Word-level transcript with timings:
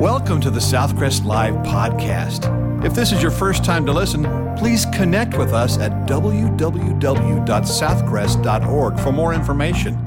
Welcome 0.00 0.40
to 0.40 0.50
the 0.50 0.60
Southcrest 0.60 1.26
Live 1.26 1.54
podcast. 1.56 2.48
If 2.82 2.94
this 2.94 3.12
is 3.12 3.20
your 3.20 3.30
first 3.30 3.66
time 3.66 3.84
to 3.84 3.92
listen, 3.92 4.24
please 4.56 4.86
connect 4.94 5.36
with 5.36 5.52
us 5.52 5.76
at 5.76 5.92
www.southcrest.org 6.08 8.98
for 8.98 9.12
more 9.12 9.34
information. 9.34 10.02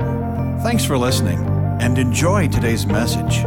Thanks 0.64 0.84
for 0.84 0.98
listening 0.98 1.38
and 1.80 2.00
enjoy 2.00 2.48
today's 2.48 2.88
message. 2.88 3.46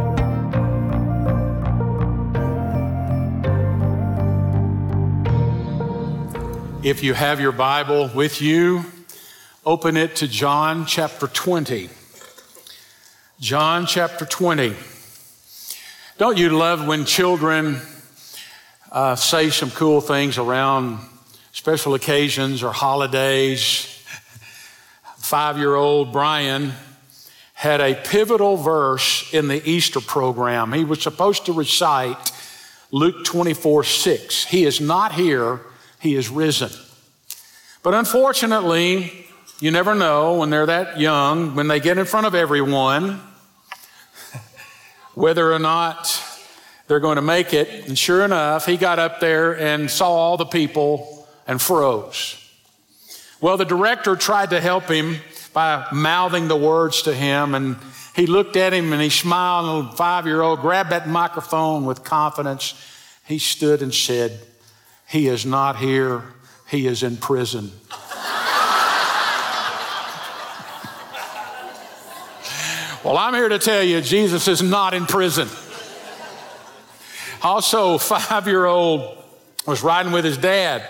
If 6.81 7.03
you 7.03 7.13
have 7.13 7.41
your 7.41 7.51
Bible 7.51 8.09
with 8.15 8.41
you, 8.41 8.85
open 9.65 9.97
it 9.97 10.15
to 10.15 10.29
John 10.29 10.85
chapter 10.85 11.27
20. 11.27 11.89
John 13.41 13.85
chapter 13.85 14.25
20. 14.25 14.96
Don't 16.17 16.39
you 16.39 16.49
love 16.49 16.87
when 16.87 17.05
children 17.05 17.79
uh, 18.91 19.15
say 19.15 19.51
some 19.51 19.69
cool 19.69 20.01
things 20.01 20.39
around 20.39 20.97
special 21.51 21.93
occasions 21.93 22.63
or 22.63 22.71
holidays? 22.71 24.03
Five 25.17 25.59
year 25.59 25.75
old 25.75 26.11
Brian 26.11 26.73
had 27.53 27.81
a 27.81 27.93
pivotal 27.93 28.57
verse 28.57 29.31
in 29.31 29.47
the 29.47 29.61
Easter 29.69 30.01
program. 30.01 30.73
He 30.73 30.83
was 30.83 31.03
supposed 31.03 31.45
to 31.45 31.53
recite 31.53 32.31
Luke 32.89 33.23
24 33.23 33.83
6. 33.83 34.45
He 34.45 34.65
is 34.65 34.81
not 34.81 35.11
here, 35.11 35.61
he 35.99 36.15
is 36.15 36.29
risen. 36.29 36.71
But 37.83 37.93
unfortunately, 37.93 39.27
you 39.59 39.69
never 39.69 39.93
know 39.93 40.33
when 40.37 40.49
they're 40.49 40.65
that 40.65 40.99
young, 40.99 41.53
when 41.53 41.67
they 41.67 41.79
get 41.79 41.99
in 41.99 42.05
front 42.05 42.25
of 42.25 42.33
everyone, 42.33 43.21
whether 45.17 45.51
or 45.51 45.57
not 45.57 46.23
they're 46.85 46.99
going 46.99 47.15
to 47.15 47.23
make 47.23 47.51
it. 47.51 47.87
And 47.87 47.97
sure 47.97 48.23
enough, 48.23 48.67
he 48.67 48.77
got 48.77 48.99
up 48.99 49.19
there 49.19 49.59
and 49.59 49.89
saw 49.89 50.11
all 50.11 50.37
the 50.37 50.45
people 50.45 51.27
and 51.47 51.59
froze. 51.59 52.35
Well, 53.41 53.57
the 53.57 53.65
director 53.65 54.15
tried 54.15 54.51
to 54.51 54.61
help 54.61 54.83
him 54.83 55.17
by 55.53 55.87
mouthing 55.91 56.47
the 56.47 56.55
words 56.55 57.01
to 57.03 57.15
him, 57.15 57.55
and 57.55 57.77
he 58.15 58.27
looked 58.27 58.57
at 58.57 58.73
him 58.73 58.93
and 58.93 59.01
he 59.01 59.09
smiled. 59.09 59.85
And 59.85 59.91
the 59.91 59.97
five 59.97 60.27
year 60.27 60.41
old 60.41 60.59
grabbed 60.59 60.91
that 60.91 61.09
microphone 61.09 61.85
with 61.85 62.03
confidence. 62.03 62.75
He 63.25 63.39
stood 63.39 63.81
and 63.81 63.91
said, 63.91 64.39
He 65.07 65.27
is 65.27 65.47
not 65.47 65.77
here, 65.77 66.21
he 66.69 66.85
is 66.85 67.01
in 67.01 67.17
prison. 67.17 67.71
Well, 73.07 73.17
I'm 73.17 73.33
here 73.33 73.47
to 73.47 73.57
tell 73.57 73.83
you, 73.83 74.01
Jesus 74.01 74.49
is 74.49 74.61
not 74.61 74.93
in 74.93 75.05
prison. 75.05 75.47
Also, 77.41 77.97
five 77.97 78.47
year 78.47 78.65
old 78.65 79.23
was 79.65 79.81
riding 79.81 80.11
with 80.11 80.25
his 80.25 80.37
dad, 80.37 80.85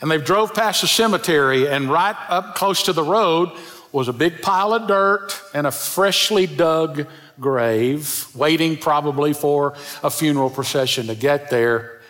and 0.00 0.10
they 0.10 0.18
drove 0.18 0.54
past 0.54 0.80
the 0.80 0.88
cemetery, 0.88 1.68
and 1.68 1.88
right 1.88 2.16
up 2.28 2.56
close 2.56 2.82
to 2.82 2.92
the 2.92 3.04
road 3.04 3.52
was 3.92 4.08
a 4.08 4.12
big 4.12 4.42
pile 4.42 4.74
of 4.74 4.88
dirt 4.88 5.40
and 5.54 5.68
a 5.68 5.70
freshly 5.70 6.48
dug 6.48 7.06
grave, 7.38 8.26
waiting 8.34 8.76
probably 8.76 9.32
for 9.32 9.76
a 10.02 10.10
funeral 10.10 10.50
procession 10.50 11.06
to 11.06 11.14
get 11.14 11.48
there. 11.48 12.00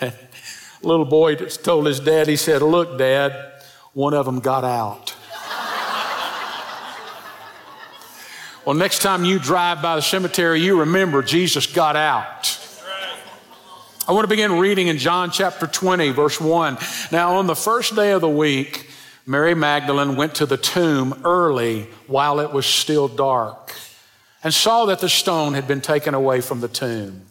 little 0.82 1.04
boy 1.04 1.34
told 1.34 1.84
his 1.84 1.98
dad, 1.98 2.28
he 2.28 2.36
said, 2.36 2.62
Look, 2.62 2.96
dad, 2.96 3.60
one 3.92 4.14
of 4.14 4.24
them 4.24 4.38
got 4.38 4.62
out. 4.62 5.16
Well, 8.68 8.76
next 8.76 8.98
time 8.98 9.24
you 9.24 9.38
drive 9.38 9.80
by 9.80 9.96
the 9.96 10.02
cemetery, 10.02 10.60
you 10.60 10.80
remember 10.80 11.22
Jesus 11.22 11.66
got 11.66 11.96
out. 11.96 12.60
I 14.06 14.12
want 14.12 14.24
to 14.24 14.28
begin 14.28 14.58
reading 14.58 14.88
in 14.88 14.98
John 14.98 15.30
chapter 15.30 15.66
20, 15.66 16.10
verse 16.10 16.38
1. 16.38 16.76
Now, 17.10 17.36
on 17.36 17.46
the 17.46 17.56
first 17.56 17.96
day 17.96 18.10
of 18.10 18.20
the 18.20 18.28
week, 18.28 18.90
Mary 19.24 19.54
Magdalene 19.54 20.16
went 20.16 20.34
to 20.34 20.44
the 20.44 20.58
tomb 20.58 21.18
early 21.24 21.84
while 22.08 22.40
it 22.40 22.52
was 22.52 22.66
still 22.66 23.08
dark 23.08 23.72
and 24.44 24.52
saw 24.52 24.84
that 24.84 24.98
the 24.98 25.08
stone 25.08 25.54
had 25.54 25.66
been 25.66 25.80
taken 25.80 26.12
away 26.12 26.42
from 26.42 26.60
the 26.60 26.68
tomb. 26.68 27.22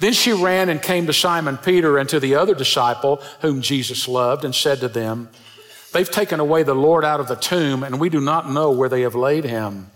Then 0.00 0.14
she 0.14 0.32
ran 0.32 0.70
and 0.70 0.80
came 0.80 1.06
to 1.06 1.12
Simon 1.12 1.58
Peter 1.58 1.98
and 1.98 2.08
to 2.08 2.18
the 2.18 2.34
other 2.34 2.54
disciple 2.54 3.16
whom 3.42 3.60
Jesus 3.60 4.08
loved 4.08 4.42
and 4.42 4.54
said 4.54 4.80
to 4.80 4.88
them, 4.88 5.28
They've 5.92 6.10
taken 6.10 6.40
away 6.40 6.62
the 6.62 6.74
Lord 6.74 7.04
out 7.04 7.20
of 7.20 7.28
the 7.28 7.36
tomb, 7.36 7.82
and 7.82 8.00
we 8.00 8.08
do 8.08 8.22
not 8.22 8.50
know 8.50 8.70
where 8.70 8.88
they 8.88 9.02
have 9.02 9.14
laid 9.14 9.44
him. 9.44 9.90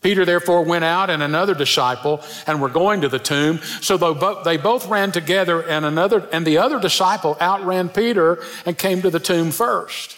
Peter 0.00 0.24
therefore 0.24 0.62
went 0.62 0.84
out 0.84 1.10
and 1.10 1.22
another 1.22 1.54
disciple 1.54 2.22
and 2.46 2.62
were 2.62 2.68
going 2.68 3.00
to 3.00 3.08
the 3.08 3.18
tomb. 3.18 3.58
So 3.80 3.96
they 4.44 4.56
both 4.56 4.86
ran 4.86 5.10
together 5.10 5.60
and 5.62 5.84
another, 5.84 6.28
and 6.32 6.46
the 6.46 6.58
other 6.58 6.78
disciple 6.78 7.36
outran 7.40 7.88
Peter 7.88 8.38
and 8.64 8.78
came 8.78 9.02
to 9.02 9.10
the 9.10 9.18
tomb 9.18 9.50
first. 9.50 10.16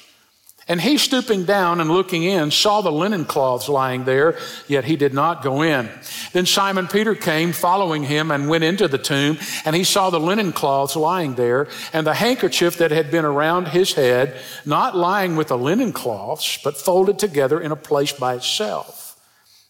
And 0.69 0.81
he 0.81 0.99
stooping 0.99 1.47
down 1.47 1.81
and 1.81 1.91
looking 1.91 2.23
in 2.23 2.53
saw 2.53 2.81
the 2.81 2.93
linen 2.93 3.25
cloths 3.25 3.69
lying 3.69 4.05
there, 4.05 4.39
yet 4.69 4.85
he 4.85 4.95
did 4.95 5.13
not 5.13 5.43
go 5.43 5.63
in. 5.63 5.89
Then 6.33 6.47
Simon 6.47 6.87
Peter 6.87 7.17
came 7.17 7.53
following 7.53 8.05
him 8.05 8.31
and 8.31 8.49
went 8.49 8.63
into 8.63 8.87
the 8.87 8.99
tomb 8.99 9.39
and 9.65 9.75
he 9.75 9.83
saw 9.83 10.11
the 10.11 10.21
linen 10.21 10.53
cloths 10.53 10.95
lying 10.95 11.35
there 11.35 11.67
and 11.93 12.07
the 12.07 12.15
handkerchief 12.15 12.77
that 12.77 12.93
had 12.93 13.11
been 13.11 13.25
around 13.25 13.69
his 13.69 13.95
head, 13.95 14.41
not 14.65 14.95
lying 14.95 15.35
with 15.35 15.49
the 15.49 15.59
linen 15.59 15.93
cloths, 15.93 16.59
but 16.63 16.77
folded 16.77 17.19
together 17.19 17.59
in 17.61 17.73
a 17.73 17.77
place 17.77 18.13
by 18.13 18.35
itself. 18.35 19.00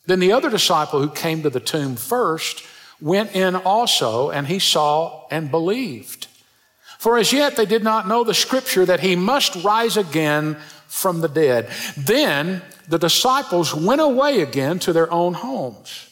Then 0.06 0.20
the 0.20 0.32
other 0.32 0.50
disciple 0.50 1.00
who 1.00 1.10
came 1.10 1.42
to 1.42 1.50
the 1.50 1.60
tomb 1.60 1.96
first 1.96 2.64
went 3.00 3.34
in 3.34 3.56
also, 3.56 4.30
and 4.30 4.46
he 4.46 4.58
saw 4.58 5.26
and 5.30 5.50
believed. 5.50 6.26
For 6.98 7.16
as 7.16 7.32
yet 7.32 7.56
they 7.56 7.66
did 7.66 7.82
not 7.82 8.08
know 8.08 8.24
the 8.24 8.34
scripture 8.34 8.84
that 8.84 9.00
he 9.00 9.16
must 9.16 9.64
rise 9.64 9.96
again 9.96 10.56
from 10.86 11.20
the 11.20 11.28
dead. 11.28 11.70
Then 11.96 12.62
the 12.88 12.98
disciples 12.98 13.74
went 13.74 14.00
away 14.00 14.42
again 14.42 14.78
to 14.80 14.92
their 14.92 15.10
own 15.10 15.34
homes. 15.34 16.08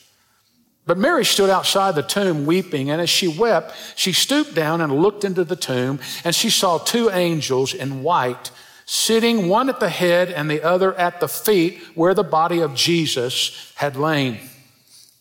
But 0.86 0.96
Mary 0.96 1.26
stood 1.26 1.50
outside 1.50 1.94
the 1.94 2.02
tomb 2.02 2.46
weeping, 2.46 2.88
and 2.88 3.02
as 3.02 3.10
she 3.10 3.28
wept, 3.28 3.74
she 3.94 4.14
stooped 4.14 4.54
down 4.54 4.80
and 4.80 5.02
looked 5.02 5.24
into 5.24 5.44
the 5.44 5.56
tomb, 5.56 6.00
and 6.24 6.34
she 6.34 6.48
saw 6.48 6.78
two 6.78 7.10
angels 7.10 7.74
in 7.74 8.02
white 8.02 8.50
sitting 8.90 9.48
one 9.48 9.68
at 9.68 9.80
the 9.80 9.90
head 9.90 10.30
and 10.30 10.50
the 10.50 10.62
other 10.62 10.94
at 10.94 11.20
the 11.20 11.28
feet 11.28 11.78
where 11.94 12.14
the 12.14 12.24
body 12.24 12.60
of 12.60 12.74
Jesus 12.74 13.70
had 13.74 13.96
lain. 13.96 14.38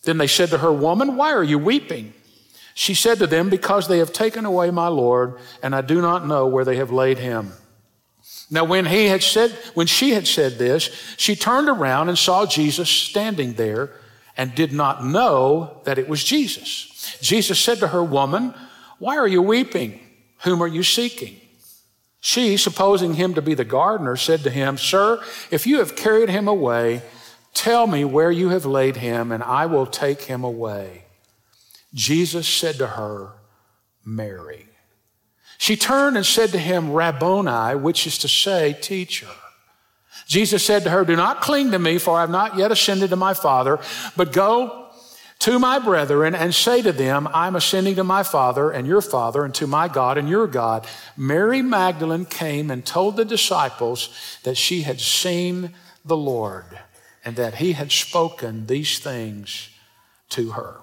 Then 0.03 0.17
they 0.17 0.27
said 0.27 0.51
to 0.51 0.59
her, 0.59 0.71
Woman, 0.71 1.17
why 1.17 1.33
are 1.33 1.43
you 1.43 1.59
weeping? 1.59 2.13
She 2.75 2.93
said 2.93 3.19
to 3.19 3.27
them, 3.27 3.49
Because 3.49 3.89
they 3.89 3.97
have 3.97 4.13
taken 4.13 4.45
away 4.45 4.71
my 4.71 4.87
Lord, 4.87 5.37
and 5.61 5.75
I 5.75 5.81
do 5.81 6.01
not 6.01 6.25
know 6.25 6.47
where 6.47 6.63
they 6.63 6.77
have 6.77 6.93
laid 6.93 7.17
him. 7.17 7.51
Now, 8.49 8.63
when 8.63 8.85
he 8.85 9.07
had 9.07 9.21
said, 9.21 9.51
when 9.73 9.87
she 9.87 10.11
had 10.11 10.27
said 10.27 10.53
this, 10.53 10.89
she 11.17 11.35
turned 11.35 11.67
around 11.67 12.07
and 12.07 12.17
saw 12.17 12.45
Jesus 12.45 12.89
standing 12.89 13.55
there 13.55 13.89
and 14.37 14.55
did 14.55 14.71
not 14.71 15.03
know 15.03 15.81
that 15.83 15.97
it 15.97 16.07
was 16.07 16.23
Jesus. 16.23 17.17
Jesus 17.19 17.59
said 17.59 17.79
to 17.79 17.89
her, 17.89 18.01
Woman, 18.01 18.53
why 18.97 19.17
are 19.17 19.27
you 19.27 19.41
weeping? 19.41 19.99
Whom 20.45 20.63
are 20.63 20.67
you 20.67 20.83
seeking? 20.83 21.35
She, 22.19 22.57
supposing 22.57 23.13
him 23.13 23.33
to 23.35 23.41
be 23.41 23.53
the 23.53 23.63
gardener, 23.63 24.15
said 24.15 24.41
to 24.41 24.49
him, 24.49 24.77
Sir, 24.77 25.23
if 25.51 25.67
you 25.67 25.79
have 25.79 25.95
carried 25.95 26.29
him 26.29 26.47
away, 26.47 27.03
tell 27.53 27.87
me 27.87 28.03
where 28.03 28.31
you 28.31 28.49
have 28.49 28.65
laid 28.65 28.97
him, 28.97 29.31
and 29.31 29.43
I 29.43 29.65
will 29.65 29.85
take 29.85 30.23
him 30.23 30.43
away. 30.43 31.05
Jesus 31.93 32.47
said 32.47 32.75
to 32.75 32.87
her, 32.87 33.33
Mary. 34.03 34.67
She 35.57 35.75
turned 35.75 36.17
and 36.17 36.25
said 36.25 36.51
to 36.51 36.59
him, 36.59 36.91
Rabboni, 36.91 37.75
which 37.75 38.05
is 38.05 38.17
to 38.19 38.27
say, 38.27 38.73
teacher. 38.79 39.27
Jesus 40.27 40.63
said 40.63 40.83
to 40.83 40.89
her, 40.89 41.05
Do 41.05 41.15
not 41.15 41.41
cling 41.41 41.71
to 41.71 41.79
me, 41.79 41.97
for 41.97 42.17
I 42.17 42.21
have 42.21 42.29
not 42.29 42.57
yet 42.57 42.71
ascended 42.71 43.09
to 43.11 43.15
my 43.15 43.33
Father, 43.33 43.79
but 44.15 44.33
go 44.33 44.86
to 45.39 45.59
my 45.59 45.79
brethren 45.79 46.33
and 46.33 46.53
say 46.53 46.81
to 46.81 46.91
them, 46.91 47.27
I'm 47.33 47.55
ascending 47.55 47.95
to 47.95 48.03
my 48.03 48.23
Father 48.23 48.71
and 48.71 48.87
your 48.87 49.01
Father, 49.01 49.45
and 49.45 49.53
to 49.55 49.67
my 49.67 49.87
God 49.87 50.17
and 50.17 50.27
your 50.27 50.47
God. 50.47 50.87
Mary 51.15 51.61
Magdalene 51.61 52.25
came 52.25 52.71
and 52.71 52.85
told 52.85 53.15
the 53.15 53.25
disciples 53.25 54.09
that 54.43 54.57
she 54.57 54.81
had 54.81 54.99
seen 54.99 55.73
the 56.03 56.17
Lord 56.17 56.65
and 57.23 57.35
that 57.35 57.55
he 57.55 57.73
had 57.73 57.91
spoken 57.91 58.67
these 58.67 58.99
things 58.99 59.69
to 60.29 60.51
her. 60.51 60.77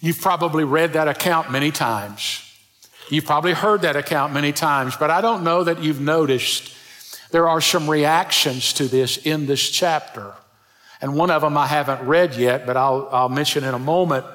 You've 0.00 0.20
probably 0.20 0.64
read 0.64 0.94
that 0.94 1.08
account 1.08 1.50
many 1.50 1.70
times. 1.70 2.42
You've 3.10 3.26
probably 3.26 3.52
heard 3.52 3.82
that 3.82 3.96
account 3.96 4.32
many 4.32 4.52
times, 4.52 4.96
but 4.96 5.10
I 5.10 5.20
don't 5.20 5.44
know 5.44 5.64
that 5.64 5.82
you've 5.82 6.00
noticed 6.00 6.74
there 7.30 7.48
are 7.48 7.60
some 7.60 7.88
reactions 7.88 8.72
to 8.74 8.84
this 8.84 9.18
in 9.18 9.46
this 9.46 9.68
chapter. 9.68 10.34
And 11.00 11.14
one 11.14 11.30
of 11.30 11.42
them 11.42 11.56
I 11.56 11.66
haven't 11.66 12.06
read 12.06 12.34
yet, 12.34 12.66
but 12.66 12.76
I'll, 12.76 13.08
I'll 13.10 13.28
mention 13.28 13.64
in 13.64 13.74
a 13.74 13.78
moment. 13.78 14.26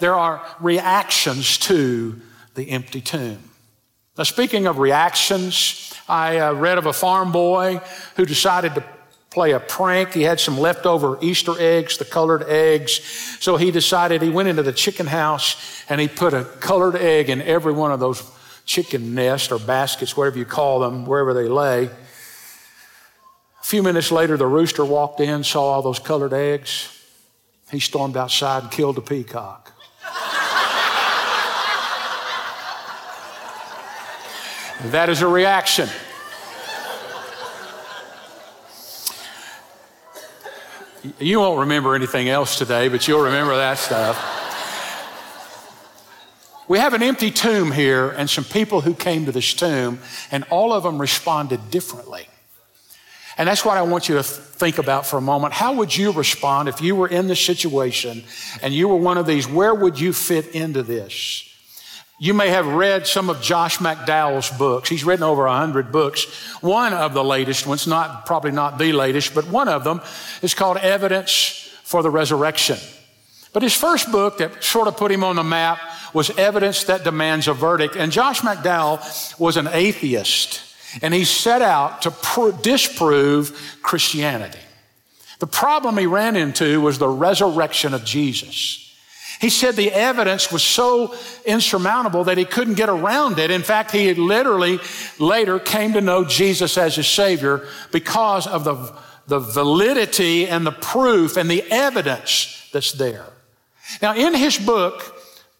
There 0.00 0.14
are 0.14 0.44
reactions 0.60 1.58
to 1.58 2.20
the 2.54 2.70
empty 2.70 3.00
tomb. 3.00 3.38
Now, 4.18 4.24
speaking 4.24 4.66
of 4.66 4.78
reactions, 4.78 5.94
I 6.08 6.38
uh, 6.38 6.52
read 6.52 6.78
of 6.78 6.86
a 6.86 6.92
farm 6.92 7.30
boy 7.32 7.80
who 8.16 8.26
decided 8.26 8.74
to 8.74 8.84
play 9.30 9.52
a 9.52 9.60
prank. 9.60 10.12
He 10.12 10.22
had 10.22 10.40
some 10.40 10.58
leftover 10.58 11.16
Easter 11.20 11.54
eggs, 11.58 11.98
the 11.98 12.04
colored 12.04 12.42
eggs. 12.48 13.00
So 13.40 13.56
he 13.56 13.70
decided 13.70 14.20
he 14.20 14.28
went 14.28 14.48
into 14.48 14.64
the 14.64 14.72
chicken 14.72 15.06
house 15.06 15.84
and 15.88 16.00
he 16.00 16.08
put 16.08 16.34
a 16.34 16.44
colored 16.44 16.96
egg 16.96 17.30
in 17.30 17.40
every 17.42 17.72
one 17.72 17.92
of 17.92 18.00
those 18.00 18.28
chicken 18.66 19.14
nests 19.14 19.52
or 19.52 19.60
baskets, 19.60 20.16
whatever 20.16 20.38
you 20.38 20.44
call 20.44 20.80
them, 20.80 21.06
wherever 21.06 21.32
they 21.32 21.48
lay. 21.48 21.90
Few 23.70 23.82
minutes 23.84 24.10
later, 24.10 24.36
the 24.36 24.48
rooster 24.48 24.84
walked 24.84 25.20
in, 25.20 25.44
saw 25.44 25.62
all 25.62 25.80
those 25.80 26.00
colored 26.00 26.32
eggs. 26.32 26.88
He 27.70 27.78
stormed 27.78 28.16
outside 28.16 28.64
and 28.64 28.72
killed 28.72 28.98
a 28.98 29.00
peacock. 29.00 29.72
that 34.90 35.08
is 35.08 35.22
a 35.22 35.28
reaction. 35.28 35.88
You 41.20 41.38
won't 41.38 41.60
remember 41.60 41.94
anything 41.94 42.28
else 42.28 42.58
today, 42.58 42.88
but 42.88 43.06
you'll 43.06 43.22
remember 43.22 43.54
that 43.54 43.78
stuff. 43.78 44.18
We 46.66 46.80
have 46.80 46.92
an 46.92 47.04
empty 47.04 47.30
tomb 47.30 47.70
here 47.70 48.10
and 48.10 48.28
some 48.28 48.42
people 48.42 48.80
who 48.80 48.94
came 48.94 49.26
to 49.26 49.32
this 49.32 49.54
tomb, 49.54 50.00
and 50.32 50.42
all 50.50 50.72
of 50.72 50.82
them 50.82 51.00
responded 51.00 51.70
differently. 51.70 52.29
And 53.40 53.48
that's 53.48 53.64
what 53.64 53.78
I 53.78 53.82
want 53.82 54.06
you 54.06 54.16
to 54.16 54.22
think 54.22 54.76
about 54.76 55.06
for 55.06 55.16
a 55.16 55.22
moment. 55.22 55.54
How 55.54 55.72
would 55.72 55.96
you 55.96 56.12
respond 56.12 56.68
if 56.68 56.82
you 56.82 56.94
were 56.94 57.08
in 57.08 57.26
this 57.26 57.40
situation 57.40 58.22
and 58.60 58.74
you 58.74 58.86
were 58.86 58.96
one 58.96 59.16
of 59.16 59.24
these? 59.24 59.48
Where 59.48 59.74
would 59.74 59.98
you 59.98 60.12
fit 60.12 60.48
into 60.48 60.82
this? 60.82 61.48
You 62.18 62.34
may 62.34 62.50
have 62.50 62.66
read 62.66 63.06
some 63.06 63.30
of 63.30 63.40
Josh 63.40 63.78
McDowell's 63.78 64.50
books. 64.58 64.90
He's 64.90 65.04
written 65.04 65.22
over 65.22 65.46
a 65.46 65.52
100 65.52 65.90
books. 65.90 66.24
One 66.60 66.92
of 66.92 67.14
the 67.14 67.24
latest 67.24 67.66
ones, 67.66 67.86
not, 67.86 68.26
probably 68.26 68.50
not 68.50 68.76
the 68.76 68.92
latest, 68.92 69.34
but 69.34 69.48
one 69.48 69.68
of 69.68 69.84
them 69.84 70.02
is 70.42 70.52
called 70.52 70.76
Evidence 70.76 71.66
for 71.82 72.02
the 72.02 72.10
Resurrection. 72.10 72.76
But 73.54 73.62
his 73.62 73.74
first 73.74 74.12
book 74.12 74.36
that 74.36 74.62
sort 74.62 74.86
of 74.86 74.98
put 74.98 75.10
him 75.10 75.24
on 75.24 75.36
the 75.36 75.44
map 75.44 75.80
was 76.12 76.28
Evidence 76.36 76.84
That 76.84 77.04
Demands 77.04 77.48
a 77.48 77.54
Verdict. 77.54 77.96
And 77.96 78.12
Josh 78.12 78.42
McDowell 78.42 79.40
was 79.40 79.56
an 79.56 79.68
atheist, 79.72 80.69
and 81.02 81.14
he 81.14 81.24
set 81.24 81.62
out 81.62 82.02
to 82.02 82.10
pr- 82.10 82.50
disprove 82.62 83.78
Christianity. 83.82 84.58
The 85.38 85.46
problem 85.46 85.96
he 85.96 86.06
ran 86.06 86.36
into 86.36 86.80
was 86.80 86.98
the 86.98 87.08
resurrection 87.08 87.94
of 87.94 88.04
Jesus. 88.04 88.86
He 89.40 89.48
said 89.48 89.74
the 89.74 89.90
evidence 89.90 90.52
was 90.52 90.62
so 90.62 91.14
insurmountable 91.46 92.24
that 92.24 92.36
he 92.36 92.44
couldn't 92.44 92.74
get 92.74 92.90
around 92.90 93.38
it. 93.38 93.50
In 93.50 93.62
fact, 93.62 93.90
he 93.90 94.12
literally 94.12 94.78
later 95.18 95.58
came 95.58 95.94
to 95.94 96.02
know 96.02 96.26
Jesus 96.26 96.76
as 96.76 96.96
his 96.96 97.08
Savior 97.08 97.66
because 97.90 98.46
of 98.46 98.64
the, 98.64 98.94
the 99.28 99.38
validity 99.38 100.46
and 100.46 100.66
the 100.66 100.72
proof 100.72 101.38
and 101.38 101.50
the 101.50 101.64
evidence 101.70 102.68
that's 102.72 102.92
there. 102.92 103.24
Now, 104.02 104.14
in 104.14 104.34
his 104.34 104.58
book, 104.58 105.16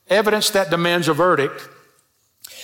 Evidence 0.09 0.51
That 0.51 0.69
Demands 0.69 1.09
a 1.09 1.15
Verdict, 1.15 1.67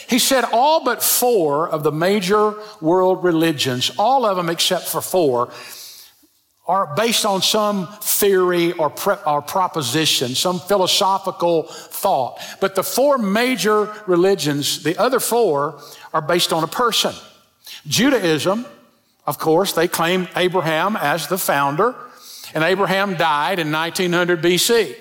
he 0.09 0.19
said 0.19 0.45
all 0.53 0.85
but 0.85 1.03
four 1.03 1.69
of 1.69 1.83
the 1.83 1.93
major 1.93 2.55
world 2.81 3.25
religions, 3.25 3.91
all 3.99 4.25
of 4.25 4.37
them 4.37 4.49
except 4.49 4.87
for 4.89 5.01
four, 5.01 5.51
are 6.69 6.95
based 6.97 7.25
on 7.25 7.43
some 7.43 7.87
theory 8.01 8.73
or, 8.73 8.91
pre- 8.91 9.17
or 9.25 9.41
proposition, 9.41 10.35
some 10.35 10.59
philosophical 10.59 11.63
thought. 11.65 12.41
But 12.61 12.75
the 12.75 12.83
four 12.83 13.19
major 13.19 13.93
religions, 14.07 14.83
the 14.83 14.97
other 14.99 15.21
four, 15.21 15.81
are 16.13 16.23
based 16.23 16.53
on 16.53 16.65
a 16.65 16.69
person. 16.69 17.15
Judaism, 17.87 18.67
of 19.27 19.39
course, 19.39 19.73
they 19.73 19.87
claim 19.87 20.29
Abraham 20.35 20.97
as 20.97 21.29
the 21.29 21.39
founder, 21.39 21.95
and 22.53 22.65
Abraham 22.65 23.15
died 23.15 23.59
in 23.59 23.71
1900 23.71 24.43
BC. 24.43 24.97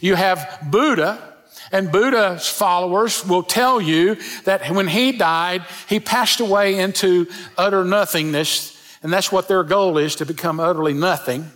You 0.00 0.14
have 0.14 0.60
Buddha, 0.70 1.27
and 1.72 1.92
Buddha's 1.92 2.48
followers 2.48 3.26
will 3.26 3.42
tell 3.42 3.80
you 3.80 4.16
that 4.44 4.70
when 4.70 4.88
he 4.88 5.12
died, 5.12 5.64
he 5.88 6.00
passed 6.00 6.40
away 6.40 6.78
into 6.78 7.26
utter 7.56 7.84
nothingness 7.84 8.78
and 9.02 9.12
that's 9.12 9.30
what 9.30 9.48
their 9.48 9.62
goal 9.62 9.98
is 9.98 10.16
to 10.16 10.26
become 10.26 10.60
utterly 10.60 10.94
nothing. 10.94 11.50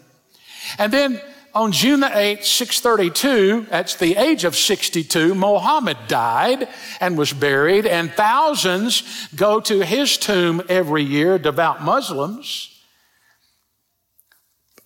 And 0.79 0.93
then 0.93 1.21
on 1.55 1.73
June 1.73 2.01
the 2.01 2.07
8th, 2.07 2.45
632, 2.45 3.67
at 3.71 3.97
the 3.99 4.17
age 4.17 4.45
of 4.45 4.57
62, 4.57 5.35
Mohammed 5.35 5.99
died 6.09 6.69
and 7.01 7.19
was 7.19 7.33
buried, 7.33 7.85
and 7.87 8.11
thousands 8.13 9.29
go 9.35 9.61
to 9.61 9.85
his 9.85 10.17
tomb 10.17 10.63
every 10.69 11.03
year, 11.03 11.39
devout 11.39 11.83
Muslims. 11.83 12.69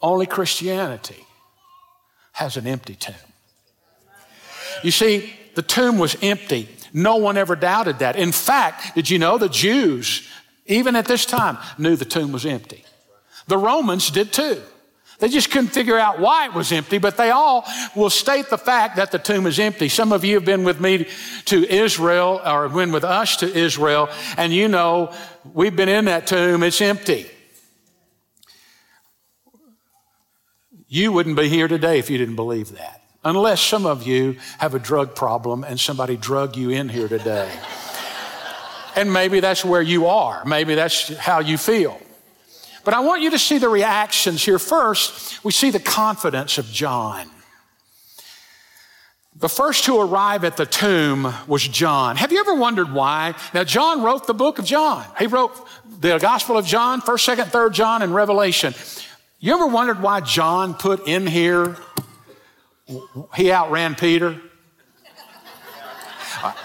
Only 0.01 0.27
Christianity 0.27 1.25
has 2.33 2.57
an 2.57 2.67
empty 2.67 2.95
tomb. 2.95 3.15
You 4.83 4.91
see, 4.91 5.33
the 5.55 5.63
tomb 5.63 5.99
was 5.99 6.17
empty. 6.23 6.69
No 6.93 7.17
one 7.17 7.37
ever 7.37 7.57
doubted 7.57 7.99
that. 7.99 8.17
In 8.17 8.33
fact, 8.33 8.95
did 8.95 9.11
you 9.11 9.19
know 9.19 9.39
the 9.39 9.49
Jews 9.49 10.29
even 10.67 10.97
at 10.97 11.07
this 11.07 11.25
time, 11.27 11.59
knew 11.79 11.97
the 11.97 12.05
tomb 12.05 12.33
was 12.33 12.45
empty. 12.45 12.85
The 13.47 13.59
Romans 13.59 14.11
did 14.11 14.33
too. 14.33 14.61
They 15.19 15.29
just 15.29 15.51
couldn't 15.51 15.69
figure 15.69 15.99
out 15.99 16.19
why 16.19 16.47
it 16.47 16.53
was 16.53 16.73
empty, 16.73 16.99
but 16.99 17.17
they 17.17 17.31
all 17.31 17.65
will 17.95 18.11
state 18.11 18.51
the 18.51 18.59
fact 18.59 18.97
that 18.97 19.13
the 19.13 19.19
tomb 19.19 19.47
is 19.47 19.59
empty. 19.59 19.89
Some 19.89 20.13
of 20.13 20.25
you 20.25 20.35
have 20.35 20.45
been 20.45 20.65
with 20.65 20.79
me 20.79 21.07
to 21.47 21.65
Israel 21.65 22.41
or 22.45 22.69
been 22.69 22.93
with 22.93 23.05
us 23.05 23.37
to 23.39 23.47
Israel, 23.47 24.11
and 24.37 24.53
you 24.53 24.69
know 24.69 25.15
we've 25.55 25.75
been 25.75 25.89
in 25.89 26.05
that 26.05 26.27
tomb, 26.27 26.63
it's 26.63 26.83
empty. 26.83 27.31
You 30.89 31.13
wouldn't 31.13 31.37
be 31.37 31.49
here 31.49 31.67
today 31.67 31.99
if 31.99 32.11
you 32.11 32.19
didn't 32.19 32.37
believe 32.37 32.73
that. 32.73 33.03
Unless 33.27 33.61
some 33.61 33.87
of 33.87 34.07
you 34.07 34.37
have 34.59 34.77
a 34.77 34.79
drug 34.79 35.17
problem 35.17 35.65
and 35.65 35.81
somebody 35.81 36.17
drug 36.17 36.57
you 36.57 36.71
in 36.71 36.89
here 36.89 37.09
today. 37.09 37.51
And 38.95 39.13
maybe 39.13 39.41
that's 39.41 39.65
where 39.65 39.83
you 39.83 40.07
are. 40.07 40.45
Maybe 40.45 40.77
that's 40.77 41.09
how 41.17 41.41
you 41.41 41.59
feel. 41.59 42.01
But 42.85 42.95
I 42.95 43.01
want 43.01 43.23
you 43.23 43.31
to 43.31 43.39
see 43.39 43.59
the 43.59 43.69
reactions 43.69 44.45
here. 44.45 44.61
First, 44.61 45.45
we 45.45 45.51
see 45.51 45.71
the 45.71 45.81
confidence 45.81 46.57
of 46.57 46.67
John. 46.67 47.29
The 49.35 49.49
first 49.49 49.87
to 49.87 50.01
arrive 50.01 50.45
at 50.45 50.57
the 50.57 50.65
tomb 50.65 51.35
was 51.49 51.67
John. 51.67 52.15
Have 52.15 52.31
you 52.31 52.39
ever 52.39 52.55
wondered 52.55 52.93
why? 52.93 53.35
Now, 53.53 53.65
John 53.65 54.05
wrote 54.05 54.29
the 54.29 54.35
book 54.35 54.61
of 54.61 54.65
John. 54.65 55.05
He 55.19 55.27
wrote 55.27 55.53
the 55.99 56.19
Gospel 56.19 56.57
of 56.59 56.65
John, 56.65 57.01
1st, 57.01 57.37
2nd, 57.39 57.51
3rd 57.51 57.73
John, 57.73 58.03
and 58.03 58.15
Revelation. 58.15 58.73
You 59.41 59.53
ever 59.53 59.67
wondered 59.67 60.01
why 60.01 60.21
John 60.21 60.75
put 60.75 61.09
in 61.09 61.27
here 61.27 61.77
he 63.35 63.53
outran 63.53 63.95
Peter? 63.95 64.41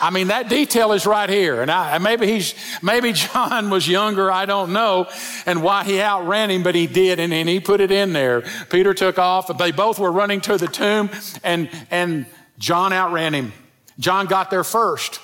I 0.02 0.10
mean, 0.10 0.28
that 0.28 0.50
detail 0.50 0.92
is 0.92 1.06
right 1.06 1.30
here. 1.30 1.62
And 1.62 1.72
I, 1.72 1.98
maybe 1.98 2.28
he's, 2.28 2.54
maybe 2.82 3.14
John 3.14 3.70
was 3.70 3.88
younger, 3.88 4.32
I 4.32 4.46
don't 4.46 4.74
know, 4.74 5.08
and 5.46 5.64
why 5.64 5.84
he 5.84 6.02
outran 6.02 6.52
him, 6.52 6.64
but 6.64 6.76
he 6.76 6.88
did, 6.88 7.20
and, 7.20 7.34
and 7.34 7.48
he 7.48 7.60
put 7.60 7.82
it 7.82 7.92
in 7.92 8.14
there. 8.14 8.42
Peter 8.70 8.94
took 8.94 9.18
off, 9.18 9.56
they 9.58 9.72
both 9.72 9.98
were 9.98 10.12
running 10.12 10.42
to 10.42 10.58
the 10.58 10.68
tomb, 10.68 11.10
and, 11.44 11.70
and 11.90 12.26
John 12.58 12.94
outran 12.94 13.34
him. 13.34 13.54
John 13.98 14.26
got 14.26 14.52
there 14.52 14.64
first, 14.64 15.20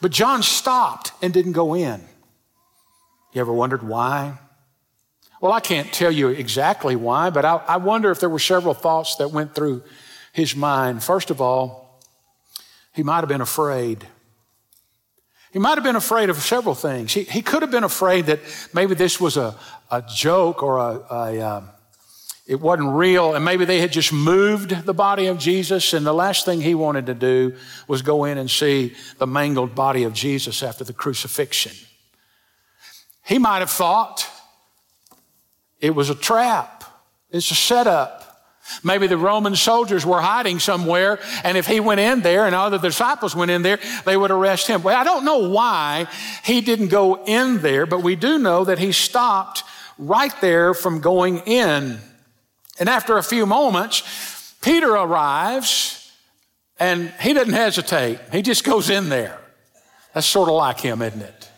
but 0.00 0.10
John 0.10 0.42
stopped 0.42 1.12
and 1.22 1.32
didn't 1.32 1.52
go 1.52 1.74
in. 1.74 2.02
You 3.32 3.40
ever 3.40 3.52
wondered 3.52 3.82
why? 3.82 4.38
Well, 5.40 5.52
I 5.52 5.60
can't 5.60 5.92
tell 5.92 6.10
you 6.10 6.28
exactly 6.28 6.96
why, 6.96 7.30
but 7.30 7.44
I, 7.44 7.56
I 7.68 7.76
wonder 7.76 8.10
if 8.10 8.20
there 8.20 8.28
were 8.28 8.38
several 8.38 8.74
thoughts 8.74 9.16
that 9.16 9.30
went 9.30 9.54
through 9.54 9.82
his 10.32 10.54
mind. 10.54 11.02
First 11.02 11.30
of 11.30 11.40
all, 11.40 12.00
he 12.94 13.02
might 13.02 13.20
have 13.20 13.28
been 13.28 13.40
afraid. 13.40 14.06
He 15.52 15.58
might 15.58 15.74
have 15.74 15.84
been 15.84 15.96
afraid 15.96 16.30
of 16.30 16.36
several 16.36 16.74
things. 16.74 17.12
He, 17.12 17.24
he 17.24 17.42
could 17.42 17.62
have 17.62 17.70
been 17.70 17.84
afraid 17.84 18.26
that 18.26 18.40
maybe 18.72 18.94
this 18.94 19.20
was 19.20 19.36
a, 19.36 19.56
a 19.90 20.02
joke 20.02 20.62
or 20.62 20.78
a, 20.78 21.00
a 21.10 21.40
um, 21.40 21.68
it 22.50 22.60
wasn't 22.60 22.90
real, 22.90 23.36
and 23.36 23.44
maybe 23.44 23.64
they 23.64 23.78
had 23.78 23.92
just 23.92 24.12
moved 24.12 24.70
the 24.84 24.92
body 24.92 25.26
of 25.26 25.38
Jesus, 25.38 25.92
and 25.92 26.04
the 26.04 26.12
last 26.12 26.44
thing 26.44 26.60
he 26.60 26.74
wanted 26.74 27.06
to 27.06 27.14
do 27.14 27.54
was 27.86 28.02
go 28.02 28.24
in 28.24 28.38
and 28.38 28.50
see 28.50 28.94
the 29.18 29.26
mangled 29.26 29.76
body 29.76 30.02
of 30.02 30.12
Jesus 30.12 30.60
after 30.64 30.82
the 30.82 30.92
crucifixion. 30.92 31.70
He 33.24 33.38
might 33.38 33.60
have 33.60 33.70
thought 33.70 34.28
it 35.80 35.94
was 35.94 36.10
a 36.10 36.14
trap, 36.16 36.82
it's 37.30 37.52
a 37.52 37.54
setup. 37.54 38.26
Maybe 38.82 39.06
the 39.06 39.16
Roman 39.16 39.56
soldiers 39.56 40.06
were 40.06 40.20
hiding 40.20 40.58
somewhere, 40.58 41.18
and 41.44 41.56
if 41.56 41.66
he 41.66 41.80
went 41.80 42.00
in 42.00 42.20
there 42.20 42.46
and 42.46 42.54
the 42.72 42.78
disciples 42.78 43.34
went 43.34 43.50
in 43.50 43.62
there, 43.62 43.78
they 44.04 44.16
would 44.16 44.30
arrest 44.30 44.66
him. 44.66 44.82
Well, 44.82 44.96
I 44.96 45.04
don't 45.04 45.24
know 45.24 45.48
why 45.48 46.06
he 46.44 46.60
didn't 46.60 46.88
go 46.88 47.24
in 47.24 47.58
there, 47.60 47.86
but 47.86 48.02
we 48.02 48.16
do 48.16 48.38
know 48.38 48.64
that 48.64 48.78
he 48.78 48.92
stopped 48.92 49.64
right 49.98 50.34
there 50.40 50.74
from 50.74 51.00
going 51.00 51.38
in. 51.40 51.98
And 52.78 52.88
after 52.88 53.18
a 53.18 53.22
few 53.22 53.44
moments, 53.46 54.54
Peter 54.62 54.90
arrives, 54.90 56.12
and 56.78 57.12
he 57.20 57.34
doesn't 57.34 57.52
hesitate. 57.52 58.18
He 58.32 58.42
just 58.42 58.64
goes 58.64 58.88
in 58.88 59.08
there. 59.08 59.38
That's 60.14 60.26
sort 60.26 60.48
of 60.48 60.54
like 60.54 60.80
him, 60.80 61.02
isn't 61.02 61.20
it? 61.20 61.50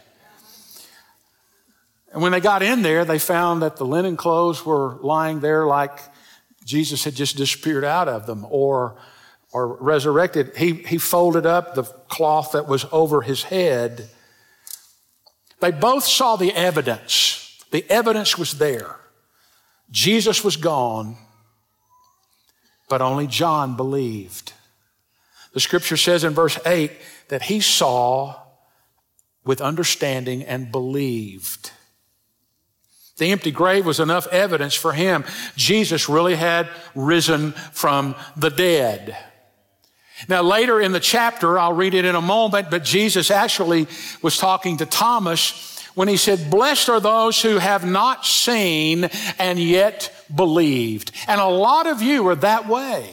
And 2.12 2.20
when 2.20 2.32
they 2.32 2.40
got 2.40 2.62
in 2.62 2.82
there, 2.82 3.04
they 3.04 3.18
found 3.18 3.62
that 3.62 3.76
the 3.76 3.86
linen 3.86 4.16
clothes 4.16 4.66
were 4.66 4.98
lying 5.00 5.40
there 5.40 5.64
like 5.64 5.98
Jesus 6.64 7.04
had 7.04 7.14
just 7.14 7.36
disappeared 7.36 7.84
out 7.84 8.08
of 8.08 8.26
them 8.26 8.46
or, 8.48 8.96
or 9.52 9.76
resurrected. 9.76 10.52
He, 10.56 10.74
he 10.74 10.98
folded 10.98 11.46
up 11.46 11.74
the 11.74 11.84
cloth 11.84 12.52
that 12.52 12.68
was 12.68 12.86
over 12.92 13.22
his 13.22 13.44
head. 13.44 14.08
They 15.60 15.70
both 15.70 16.04
saw 16.04 16.36
the 16.36 16.52
evidence. 16.52 17.62
The 17.70 17.84
evidence 17.90 18.36
was 18.36 18.58
there. 18.58 18.96
Jesus 19.90 20.42
was 20.42 20.56
gone, 20.56 21.16
but 22.88 23.02
only 23.02 23.26
John 23.26 23.76
believed. 23.76 24.52
The 25.52 25.60
scripture 25.60 25.96
says 25.96 26.24
in 26.24 26.32
verse 26.32 26.58
8 26.64 26.92
that 27.28 27.42
he 27.42 27.60
saw 27.60 28.40
with 29.44 29.60
understanding 29.60 30.42
and 30.42 30.72
believed. 30.72 31.72
The 33.18 33.30
empty 33.30 33.50
grave 33.50 33.86
was 33.86 34.00
enough 34.00 34.26
evidence 34.28 34.74
for 34.74 34.92
him. 34.92 35.24
Jesus 35.56 36.08
really 36.08 36.34
had 36.34 36.68
risen 36.94 37.52
from 37.52 38.14
the 38.36 38.50
dead. 38.50 39.16
Now, 40.28 40.42
later 40.42 40.80
in 40.80 40.92
the 40.92 41.00
chapter, 41.00 41.58
I'll 41.58 41.72
read 41.72 41.94
it 41.94 42.04
in 42.04 42.14
a 42.14 42.22
moment, 42.22 42.70
but 42.70 42.84
Jesus 42.84 43.30
actually 43.30 43.86
was 44.22 44.38
talking 44.38 44.78
to 44.78 44.86
Thomas 44.86 45.72
when 45.94 46.08
he 46.08 46.16
said, 46.16 46.50
Blessed 46.50 46.88
are 46.88 47.00
those 47.00 47.42
who 47.42 47.58
have 47.58 47.84
not 47.84 48.24
seen 48.24 49.10
and 49.38 49.58
yet 49.58 50.12
believed. 50.34 51.12
And 51.26 51.40
a 51.40 51.46
lot 51.46 51.86
of 51.86 52.02
you 52.02 52.26
are 52.28 52.36
that 52.36 52.68
way. 52.68 53.10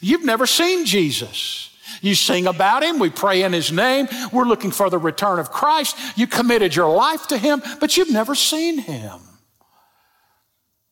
You've 0.00 0.24
never 0.24 0.46
seen 0.46 0.86
Jesus. 0.86 1.69
You 2.00 2.14
sing 2.14 2.46
about 2.46 2.82
him. 2.82 2.98
We 2.98 3.10
pray 3.10 3.42
in 3.42 3.52
his 3.52 3.72
name. 3.72 4.08
We're 4.32 4.44
looking 4.44 4.70
for 4.70 4.90
the 4.90 4.98
return 4.98 5.38
of 5.38 5.50
Christ. 5.50 5.96
You 6.16 6.26
committed 6.26 6.74
your 6.74 6.94
life 6.94 7.26
to 7.28 7.38
him, 7.38 7.62
but 7.80 7.96
you've 7.96 8.10
never 8.10 8.34
seen 8.34 8.78
him. 8.78 9.20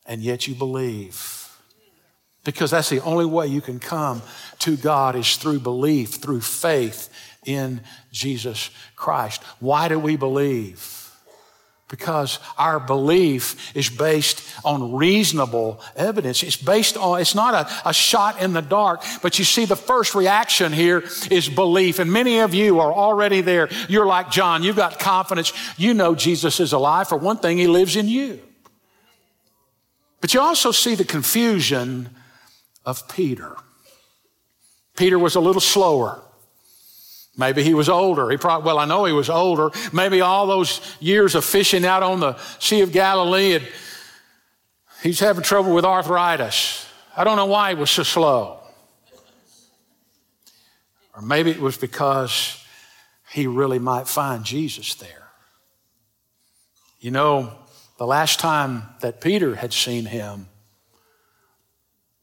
And 0.05 0.21
yet 0.21 0.47
you 0.47 0.55
believe. 0.55 1.47
Because 2.43 2.71
that's 2.71 2.89
the 2.89 3.01
only 3.03 3.25
way 3.25 3.47
you 3.47 3.61
can 3.61 3.79
come 3.79 4.21
to 4.59 4.75
God 4.77 5.15
is 5.15 5.35
through 5.35 5.59
belief, 5.59 6.15
through 6.15 6.41
faith 6.41 7.09
in 7.45 7.81
Jesus 8.11 8.69
Christ. 8.95 9.43
Why 9.59 9.87
do 9.87 9.99
we 9.99 10.15
believe? 10.15 10.98
Because 11.89 12.39
our 12.57 12.79
belief 12.79 13.75
is 13.75 13.89
based 13.89 14.47
on 14.63 14.93
reasonable 14.93 15.81
evidence. 15.95 16.43
It's 16.43 16.55
based 16.55 16.95
on, 16.95 17.19
it's 17.19 17.35
not 17.35 17.53
a, 17.53 17.89
a, 17.89 17.93
shot 17.93 18.41
in 18.41 18.53
the 18.53 18.61
dark, 18.61 19.03
but 19.21 19.39
you 19.39 19.43
see 19.43 19.65
the 19.65 19.75
first 19.75 20.13
reaction 20.15 20.71
here 20.71 21.03
is 21.31 21.49
belief. 21.49 21.99
And 21.99 22.13
many 22.13 22.39
of 22.39 22.53
you 22.53 22.79
are 22.79 22.93
already 22.93 23.41
there. 23.41 23.69
You're 23.89 24.05
like 24.05 24.29
John. 24.29 24.61
You've 24.61 24.75
got 24.75 24.99
confidence. 24.99 25.51
You 25.77 25.95
know 25.95 26.13
Jesus 26.13 26.59
is 26.59 26.73
alive. 26.73 27.09
For 27.09 27.17
one 27.17 27.37
thing, 27.37 27.57
he 27.57 27.67
lives 27.67 27.95
in 27.95 28.07
you. 28.07 28.39
But 30.21 30.33
you 30.33 30.41
also 30.41 30.71
see 30.71 30.93
the 30.95 31.05
confusion 31.05 32.09
of 32.85 33.07
Peter. 33.09 33.55
Peter 34.95 35.17
was 35.17 35.35
a 35.35 35.39
little 35.39 35.61
slower. 35.61 36.21
Maybe 37.39 37.63
he 37.63 37.73
was 37.73 37.87
older. 37.87 38.29
He 38.29 38.35
probably, 38.35 38.67
well, 38.67 38.79
I 38.79 38.85
know 38.85 39.05
he 39.05 39.13
was 39.13 39.29
older. 39.29 39.69
Maybe 39.93 40.19
all 40.19 40.45
those 40.45 40.81
years 40.99 41.35
of 41.35 41.45
fishing 41.45 41.85
out 41.85 42.03
on 42.03 42.19
the 42.19 42.35
Sea 42.59 42.81
of 42.81 42.91
Galilee, 42.91 43.53
and 43.53 43.67
he's 45.01 45.21
having 45.21 45.41
trouble 45.41 45.73
with 45.73 45.85
arthritis. 45.85 46.85
I 47.15 47.23
don't 47.23 47.37
know 47.37 47.45
why 47.45 47.73
he 47.73 47.79
was 47.79 47.89
so 47.89 48.03
slow. 48.03 48.59
Or 51.15 51.21
maybe 51.21 51.49
it 51.49 51.61
was 51.61 51.77
because 51.77 52.61
he 53.31 53.47
really 53.47 53.79
might 53.79 54.09
find 54.09 54.43
Jesus 54.43 54.95
there. 54.95 55.29
You 56.99 57.11
know, 57.11 57.53
the 57.97 58.05
last 58.05 58.41
time 58.41 58.83
that 58.99 59.21
Peter 59.21 59.55
had 59.55 59.71
seen 59.71 60.05
him 60.05 60.47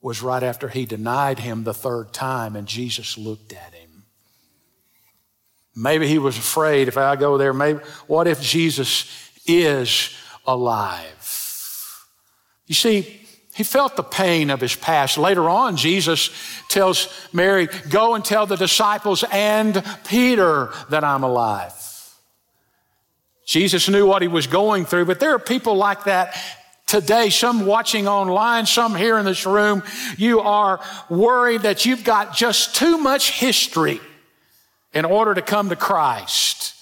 was 0.03 0.21
right 0.21 0.43
after 0.43 0.69
he 0.69 0.85
denied 0.85 1.39
him 1.39 1.65
the 1.65 1.73
third 1.73 2.13
time, 2.13 2.55
and 2.55 2.69
Jesus 2.69 3.17
looked 3.17 3.55
at 3.55 3.73
him. 3.73 3.76
Maybe 5.77 6.09
he 6.09 6.19
was 6.19 6.39
afraid 6.39 6.89
if 6.89 6.97
I 6.97 7.17
go 7.17 7.37
there, 7.37 7.53
maybe, 7.53 7.81
what 8.07 8.27
if 8.27 8.41
Jesus 8.41 9.11
is 9.47 10.17
alive? 10.47 11.13
You 12.67 12.75
see, 12.75 13.21
he 13.55 13.63
felt 13.63 13.95
the 13.95 14.03
pain 14.03 14.49
of 14.49 14.61
his 14.61 14.75
past. 14.75 15.19
Later 15.19 15.49
on, 15.51 15.77
Jesus 15.77 16.31
tells 16.69 17.09
Mary, 17.33 17.69
Go 17.91 18.15
and 18.15 18.25
tell 18.25 18.47
the 18.47 18.57
disciples 18.57 19.23
and 19.31 19.85
Peter 20.07 20.73
that 20.89 21.05
I'm 21.05 21.23
alive. 21.23 21.73
Jesus 23.47 23.89
knew 23.89 24.07
what 24.07 24.23
he 24.23 24.29
was 24.29 24.47
going 24.47 24.87
through, 24.87 25.05
but 25.05 25.21
there 25.21 25.35
are 25.35 25.39
people 25.39 25.77
like 25.77 26.05
that 26.05 26.37
today, 26.87 27.31
some 27.31 27.67
watching 27.67 28.09
online, 28.09 28.67
some 28.67 28.95
here 28.95 29.19
in 29.19 29.27
this 29.27 29.47
room. 29.47 29.83
You 30.17 30.41
are 30.41 30.81
worried 31.11 31.63
that 31.63 31.85
you've 31.85 32.03
got 32.03 32.35
just 32.35 32.75
too 32.75 32.99
much 32.99 33.31
history 33.31 34.01
in 34.97 35.05
order 35.05 35.35
to 35.35 35.43
come 35.43 35.69
to 35.69 35.77
Christ. 35.77 36.75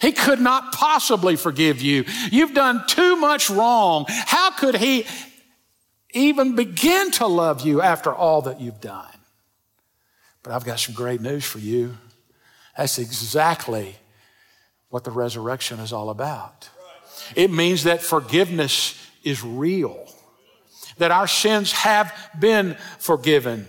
He 0.00 0.10
could 0.10 0.40
not 0.40 0.72
possibly 0.72 1.36
forgive 1.36 1.80
you. 1.80 2.04
You've 2.32 2.54
done 2.54 2.82
too 2.88 3.14
much 3.14 3.48
wrong. 3.48 4.04
How 4.08 4.50
could 4.50 4.74
He 4.74 5.06
even 6.12 6.56
begin 6.56 7.12
to 7.12 7.28
love 7.28 7.64
you 7.64 7.80
after 7.80 8.12
all 8.12 8.42
that 8.42 8.60
you've 8.60 8.80
done? 8.80 9.06
But 10.42 10.54
I've 10.54 10.64
got 10.64 10.80
some 10.80 10.96
great 10.96 11.20
news 11.20 11.44
for 11.44 11.60
you. 11.60 11.96
That's 12.76 12.98
exactly 12.98 13.94
what 14.88 15.04
the 15.04 15.12
resurrection 15.12 15.78
is 15.78 15.92
all 15.92 16.10
about. 16.10 16.68
It 17.36 17.52
means 17.52 17.84
that 17.84 18.02
forgiveness 18.02 18.98
is 19.22 19.44
real, 19.44 20.04
that 20.98 21.12
our 21.12 21.28
sins 21.28 21.70
have 21.70 22.12
been 22.40 22.76
forgiven. 22.98 23.68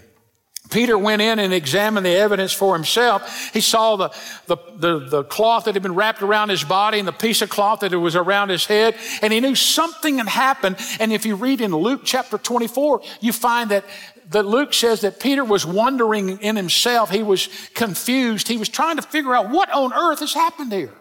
Peter 0.74 0.98
went 0.98 1.22
in 1.22 1.38
and 1.38 1.53
examined 1.53 2.06
the 2.06 2.15
evidence 2.15 2.51
for 2.51 2.74
himself. 2.74 3.51
He 3.53 3.62
saw 3.62 3.96
the, 3.96 4.10
the, 4.48 4.58
the, 4.75 5.00
the, 5.00 5.24
cloth 5.24 5.65
that 5.65 5.75
had 5.75 5.84
been 5.84 5.94
wrapped 5.94 6.24
around 6.24 6.50
his 6.50 6.63
body 6.63 6.98
and 6.98 7.08
the 7.08 7.13
piece 7.13 7.44
of 7.44 7.50
cloth 7.50 7.82
that 7.82 7.94
was 7.94 8.15
around 8.15 8.50
his 8.50 8.65
head, 8.65 8.96
and 9.22 9.32
he 9.32 9.39
knew 9.39 9.53
something 9.53 10.18
had 10.18 10.27
happened. 10.27 10.77
And 11.00 11.13
if 11.13 11.25
you 11.25 11.36
read 11.36 11.62
in 11.62 11.72
Luke 11.72 12.01
chapter 12.03 12.39
24, 12.39 13.01
you 13.22 13.32
find 13.32 13.70
that, 13.70 13.86
that 14.32 14.48
Luke 14.48 14.74
says 14.74 15.01
that 15.01 15.20
Peter 15.20 15.46
was 15.46 15.63
wondering 15.63 16.42
in 16.42 16.56
himself. 16.56 17.12
He 17.12 17.22
was 17.22 17.48
confused. 17.75 18.48
He 18.48 18.58
was 18.58 18.68
trying 18.68 18.96
to 18.96 19.03
figure 19.03 19.36
out 19.36 19.51
what 19.51 19.70
on 19.72 19.94
earth 19.94 20.22
has 20.22 20.34
happened 20.34 20.74
here. 20.74 20.94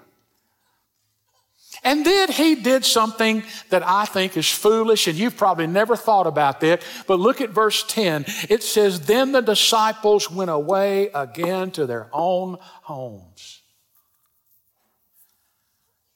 And 1.84 2.06
then 2.06 2.30
he 2.30 2.54
did 2.54 2.84
something 2.84 3.42
that 3.70 3.82
I 3.84 4.04
think 4.04 4.36
is 4.36 4.48
foolish, 4.48 5.08
and 5.08 5.18
you've 5.18 5.36
probably 5.36 5.66
never 5.66 5.96
thought 5.96 6.28
about 6.28 6.60
that. 6.60 6.82
But 7.08 7.18
look 7.18 7.40
at 7.40 7.50
verse 7.50 7.84
10. 7.88 8.24
It 8.48 8.62
says, 8.62 9.00
Then 9.00 9.32
the 9.32 9.40
disciples 9.40 10.30
went 10.30 10.50
away 10.50 11.10
again 11.12 11.72
to 11.72 11.86
their 11.86 12.08
own 12.12 12.58
homes. 12.82 13.62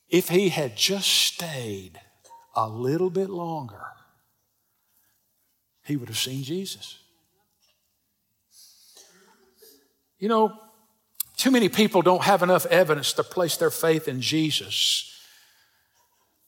If 0.08 0.28
he 0.28 0.50
had 0.50 0.76
just 0.76 1.08
stayed 1.08 2.00
a 2.54 2.68
little 2.68 3.10
bit 3.10 3.28
longer, 3.28 3.86
he 5.84 5.96
would 5.96 6.08
have 6.08 6.18
seen 6.18 6.44
Jesus. 6.44 7.00
You 10.20 10.28
know, 10.28 10.60
too 11.36 11.50
many 11.50 11.68
people 11.68 12.02
don't 12.02 12.22
have 12.22 12.44
enough 12.44 12.66
evidence 12.66 13.12
to 13.14 13.24
place 13.24 13.56
their 13.56 13.70
faith 13.72 14.06
in 14.06 14.20
Jesus 14.20 15.12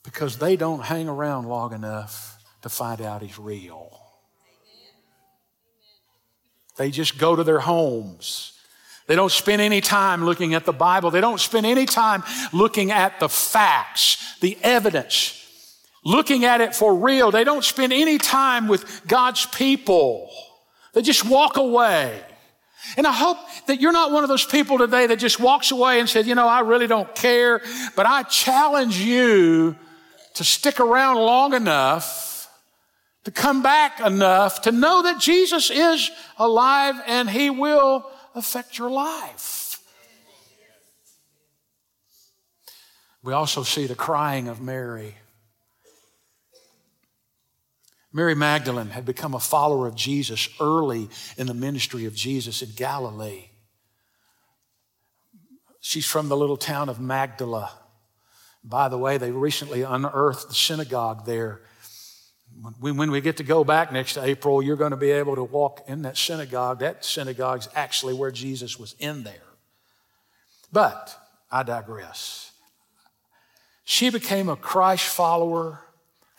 because 0.08 0.38
they 0.38 0.56
don't 0.56 0.80
hang 0.80 1.06
around 1.06 1.46
long 1.46 1.74
enough 1.74 2.42
to 2.62 2.70
find 2.70 3.02
out 3.02 3.20
he's 3.20 3.38
real. 3.38 4.00
They 6.78 6.90
just 6.90 7.18
go 7.18 7.36
to 7.36 7.44
their 7.44 7.58
homes. 7.58 8.54
They 9.06 9.16
don't 9.16 9.30
spend 9.30 9.60
any 9.60 9.82
time 9.82 10.24
looking 10.24 10.54
at 10.54 10.64
the 10.64 10.72
Bible. 10.72 11.10
They 11.10 11.20
don't 11.20 11.40
spend 11.40 11.66
any 11.66 11.84
time 11.84 12.22
looking 12.54 12.90
at 12.90 13.20
the 13.20 13.28
facts, 13.28 14.38
the 14.40 14.56
evidence, 14.62 15.44
looking 16.06 16.46
at 16.46 16.62
it 16.62 16.74
for 16.74 16.94
real. 16.94 17.30
They 17.30 17.44
don't 17.44 17.64
spend 17.64 17.92
any 17.92 18.16
time 18.16 18.66
with 18.66 19.06
God's 19.06 19.44
people. 19.44 20.30
They 20.94 21.02
just 21.02 21.28
walk 21.28 21.58
away. 21.58 22.18
And 22.96 23.06
I 23.06 23.12
hope 23.12 23.36
that 23.66 23.78
you're 23.78 23.92
not 23.92 24.10
one 24.10 24.22
of 24.22 24.30
those 24.30 24.46
people 24.46 24.78
today 24.78 25.06
that 25.08 25.18
just 25.18 25.38
walks 25.38 25.70
away 25.70 26.00
and 26.00 26.08
says, 26.08 26.26
you 26.26 26.34
know, 26.34 26.48
I 26.48 26.60
really 26.60 26.86
don't 26.86 27.14
care, 27.14 27.60
but 27.94 28.06
I 28.06 28.22
challenge 28.22 28.98
you 28.98 29.76
to 30.38 30.44
stick 30.44 30.78
around 30.78 31.16
long 31.16 31.52
enough, 31.52 32.48
to 33.24 33.32
come 33.32 33.60
back 33.60 33.98
enough 33.98 34.62
to 34.62 34.70
know 34.70 35.02
that 35.02 35.20
Jesus 35.20 35.68
is 35.68 36.12
alive 36.38 36.94
and 37.08 37.28
he 37.28 37.50
will 37.50 38.08
affect 38.36 38.78
your 38.78 38.88
life. 38.88 39.80
We 43.24 43.32
also 43.32 43.64
see 43.64 43.86
the 43.86 43.96
crying 43.96 44.46
of 44.46 44.60
Mary. 44.60 45.16
Mary 48.12 48.36
Magdalene 48.36 48.90
had 48.90 49.04
become 49.04 49.34
a 49.34 49.40
follower 49.40 49.88
of 49.88 49.96
Jesus 49.96 50.48
early 50.60 51.08
in 51.36 51.48
the 51.48 51.52
ministry 51.52 52.04
of 52.04 52.14
Jesus 52.14 52.62
in 52.62 52.70
Galilee. 52.76 53.46
She's 55.80 56.06
from 56.06 56.28
the 56.28 56.36
little 56.36 56.56
town 56.56 56.88
of 56.88 57.00
Magdala. 57.00 57.72
By 58.64 58.88
the 58.88 58.98
way, 58.98 59.18
they 59.18 59.30
recently 59.30 59.82
unearthed 59.82 60.48
the 60.48 60.54
synagogue 60.54 61.24
there. 61.26 61.60
When 62.80 63.10
we 63.10 63.20
get 63.20 63.36
to 63.36 63.44
go 63.44 63.62
back 63.62 63.92
next 63.92 64.18
April, 64.18 64.62
you're 64.62 64.76
going 64.76 64.90
to 64.90 64.96
be 64.96 65.10
able 65.10 65.36
to 65.36 65.44
walk 65.44 65.84
in 65.86 66.02
that 66.02 66.16
synagogue. 66.16 66.80
That 66.80 67.04
synagogue 67.04 67.60
is 67.60 67.68
actually 67.74 68.14
where 68.14 68.30
Jesus 68.30 68.78
was 68.78 68.94
in 68.98 69.22
there. 69.22 69.34
But 70.72 71.16
I 71.50 71.62
digress. 71.62 72.52
She 73.84 74.10
became 74.10 74.48
a 74.48 74.56
Christ 74.56 75.06
follower 75.06 75.80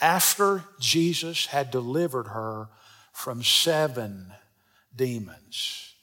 after 0.02 0.64
Jesus 0.80 1.48
had 1.48 1.72
delivered 1.72 2.28
her 2.28 2.70
from 3.12 3.44
seven 3.44 4.34
demons. 4.96 5.94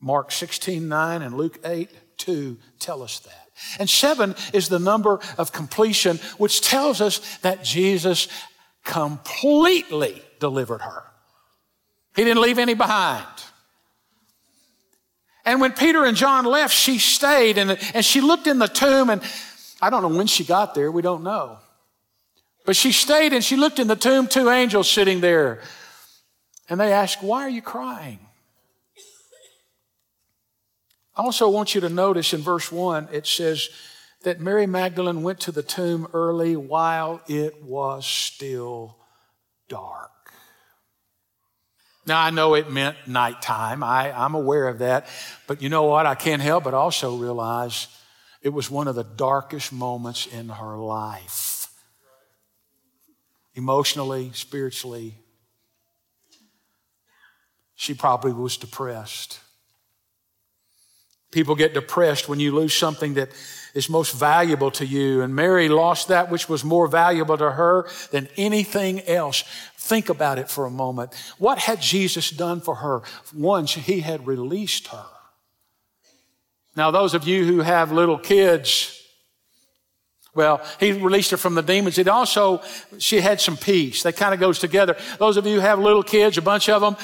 Mark 0.00 0.30
16, 0.32 0.88
9 0.88 1.22
and 1.22 1.36
Luke 1.36 1.58
8, 1.64 1.90
2 2.18 2.58
tell 2.78 3.02
us 3.02 3.18
that. 3.20 3.49
And 3.78 3.88
seven 3.88 4.34
is 4.52 4.68
the 4.68 4.78
number 4.78 5.20
of 5.38 5.52
completion, 5.52 6.18
which 6.38 6.60
tells 6.60 7.00
us 7.00 7.38
that 7.38 7.64
Jesus 7.64 8.28
completely 8.84 10.22
delivered 10.38 10.82
her. 10.82 11.04
He 12.16 12.24
didn't 12.24 12.42
leave 12.42 12.58
any 12.58 12.74
behind. 12.74 13.26
And 15.44 15.60
when 15.60 15.72
Peter 15.72 16.04
and 16.04 16.16
John 16.16 16.44
left, 16.44 16.74
she 16.74 16.98
stayed 16.98 17.58
and, 17.58 17.78
and 17.94 18.04
she 18.04 18.20
looked 18.20 18.46
in 18.46 18.58
the 18.58 18.66
tomb, 18.66 19.10
and 19.10 19.22
I 19.80 19.90
don't 19.90 20.02
know 20.02 20.16
when 20.16 20.26
she 20.26 20.44
got 20.44 20.74
there, 20.74 20.90
we 20.90 21.02
don't 21.02 21.22
know. 21.22 21.58
But 22.66 22.76
she 22.76 22.92
stayed 22.92 23.32
and 23.32 23.42
she 23.42 23.56
looked 23.56 23.78
in 23.78 23.86
the 23.86 23.96
tomb, 23.96 24.26
two 24.26 24.50
angels 24.50 24.88
sitting 24.88 25.20
there. 25.20 25.60
And 26.68 26.78
they 26.78 26.92
asked, 26.92 27.22
Why 27.22 27.42
are 27.42 27.48
you 27.48 27.62
crying? 27.62 28.20
I 31.20 31.22
also 31.22 31.50
want 31.50 31.74
you 31.74 31.82
to 31.82 31.90
notice 31.90 32.32
in 32.32 32.40
verse 32.40 32.72
1, 32.72 33.10
it 33.12 33.26
says 33.26 33.68
that 34.22 34.40
Mary 34.40 34.66
Magdalene 34.66 35.22
went 35.22 35.38
to 35.40 35.52
the 35.52 35.62
tomb 35.62 36.08
early 36.14 36.56
while 36.56 37.20
it 37.28 37.62
was 37.62 38.06
still 38.06 38.96
dark. 39.68 40.32
Now, 42.06 42.22
I 42.22 42.30
know 42.30 42.54
it 42.54 42.70
meant 42.70 42.96
nighttime. 43.06 43.82
I, 43.82 44.12
I'm 44.12 44.34
aware 44.34 44.66
of 44.66 44.78
that. 44.78 45.08
But 45.46 45.60
you 45.60 45.68
know 45.68 45.82
what? 45.82 46.06
I 46.06 46.14
can't 46.14 46.40
help 46.40 46.64
but 46.64 46.72
also 46.72 47.14
realize 47.16 47.88
it 48.40 48.48
was 48.48 48.70
one 48.70 48.88
of 48.88 48.94
the 48.94 49.04
darkest 49.04 49.74
moments 49.74 50.24
in 50.26 50.48
her 50.48 50.78
life. 50.78 51.66
Emotionally, 53.54 54.30
spiritually, 54.32 55.18
she 57.74 57.92
probably 57.92 58.32
was 58.32 58.56
depressed. 58.56 59.40
People 61.30 61.54
get 61.54 61.74
depressed 61.74 62.28
when 62.28 62.40
you 62.40 62.54
lose 62.54 62.74
something 62.74 63.14
that 63.14 63.30
is 63.74 63.88
most 63.88 64.12
valuable 64.12 64.70
to 64.72 64.84
you. 64.84 65.22
And 65.22 65.34
Mary 65.34 65.68
lost 65.68 66.08
that 66.08 66.30
which 66.30 66.48
was 66.48 66.64
more 66.64 66.88
valuable 66.88 67.38
to 67.38 67.52
her 67.52 67.88
than 68.10 68.28
anything 68.36 69.00
else. 69.02 69.44
Think 69.76 70.08
about 70.08 70.38
it 70.38 70.50
for 70.50 70.66
a 70.66 70.70
moment. 70.70 71.14
What 71.38 71.58
had 71.58 71.80
Jesus 71.80 72.30
done 72.30 72.60
for 72.60 72.76
her? 72.76 73.02
Once 73.34 73.74
he 73.74 74.00
had 74.00 74.26
released 74.26 74.88
her. 74.88 75.06
Now, 76.76 76.90
those 76.90 77.14
of 77.14 77.26
you 77.26 77.44
who 77.44 77.60
have 77.60 77.92
little 77.92 78.18
kids, 78.18 78.96
well, 80.34 80.62
he 80.78 80.92
released 80.92 81.32
her 81.32 81.36
from 81.36 81.54
the 81.54 81.62
demons. 81.62 81.98
It 81.98 82.08
also, 82.08 82.62
she 82.98 83.20
had 83.20 83.40
some 83.40 83.56
peace. 83.56 84.04
That 84.04 84.16
kind 84.16 84.32
of 84.32 84.40
goes 84.40 84.58
together. 84.58 84.96
Those 85.18 85.36
of 85.36 85.46
you 85.46 85.54
who 85.54 85.60
have 85.60 85.78
little 85.78 86.04
kids, 86.04 86.38
a 86.38 86.42
bunch 86.42 86.68
of 86.68 86.80
them, 86.80 86.96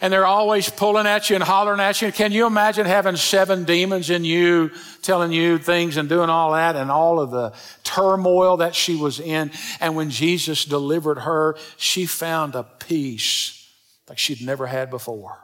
and 0.00 0.12
they're 0.12 0.26
always 0.26 0.68
pulling 0.68 1.06
at 1.06 1.28
you 1.28 1.36
and 1.36 1.44
hollering 1.44 1.80
at 1.80 2.00
you. 2.00 2.12
Can 2.12 2.32
you 2.32 2.46
imagine 2.46 2.86
having 2.86 3.16
seven 3.16 3.64
demons 3.64 4.10
in 4.10 4.24
you 4.24 4.70
telling 5.02 5.32
you 5.32 5.58
things 5.58 5.96
and 5.96 6.08
doing 6.08 6.30
all 6.30 6.52
that 6.52 6.76
and 6.76 6.90
all 6.90 7.20
of 7.20 7.30
the 7.30 7.52
turmoil 7.84 8.58
that 8.58 8.74
she 8.74 8.96
was 8.96 9.20
in? 9.20 9.50
And 9.80 9.96
when 9.96 10.10
Jesus 10.10 10.64
delivered 10.64 11.18
her, 11.18 11.56
she 11.76 12.06
found 12.06 12.54
a 12.54 12.62
peace 12.62 13.68
like 14.08 14.18
she'd 14.18 14.44
never 14.44 14.66
had 14.66 14.90
before. 14.90 15.38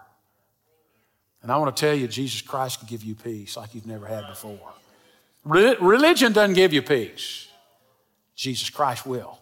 And 1.43 1.53
I 1.53 1.59
want 1.59 1.77
to 1.77 1.81
tell 1.81 1.95
you, 1.95 2.09
Jesus 2.09 2.41
Christ 2.41 2.79
can 2.79 2.89
give 2.89 3.05
you 3.05 3.15
peace 3.15 3.57
like 3.57 3.75
you've 3.75 3.87
never 3.87 4.07
had 4.07 4.27
before. 4.29 4.73
Religion 5.45 6.33
doesn't 6.33 6.55
give 6.55 6.73
you 6.73 6.81
peace. 6.81 7.49
Jesus 8.35 8.71
Christ 8.71 9.05
will. 9.05 9.39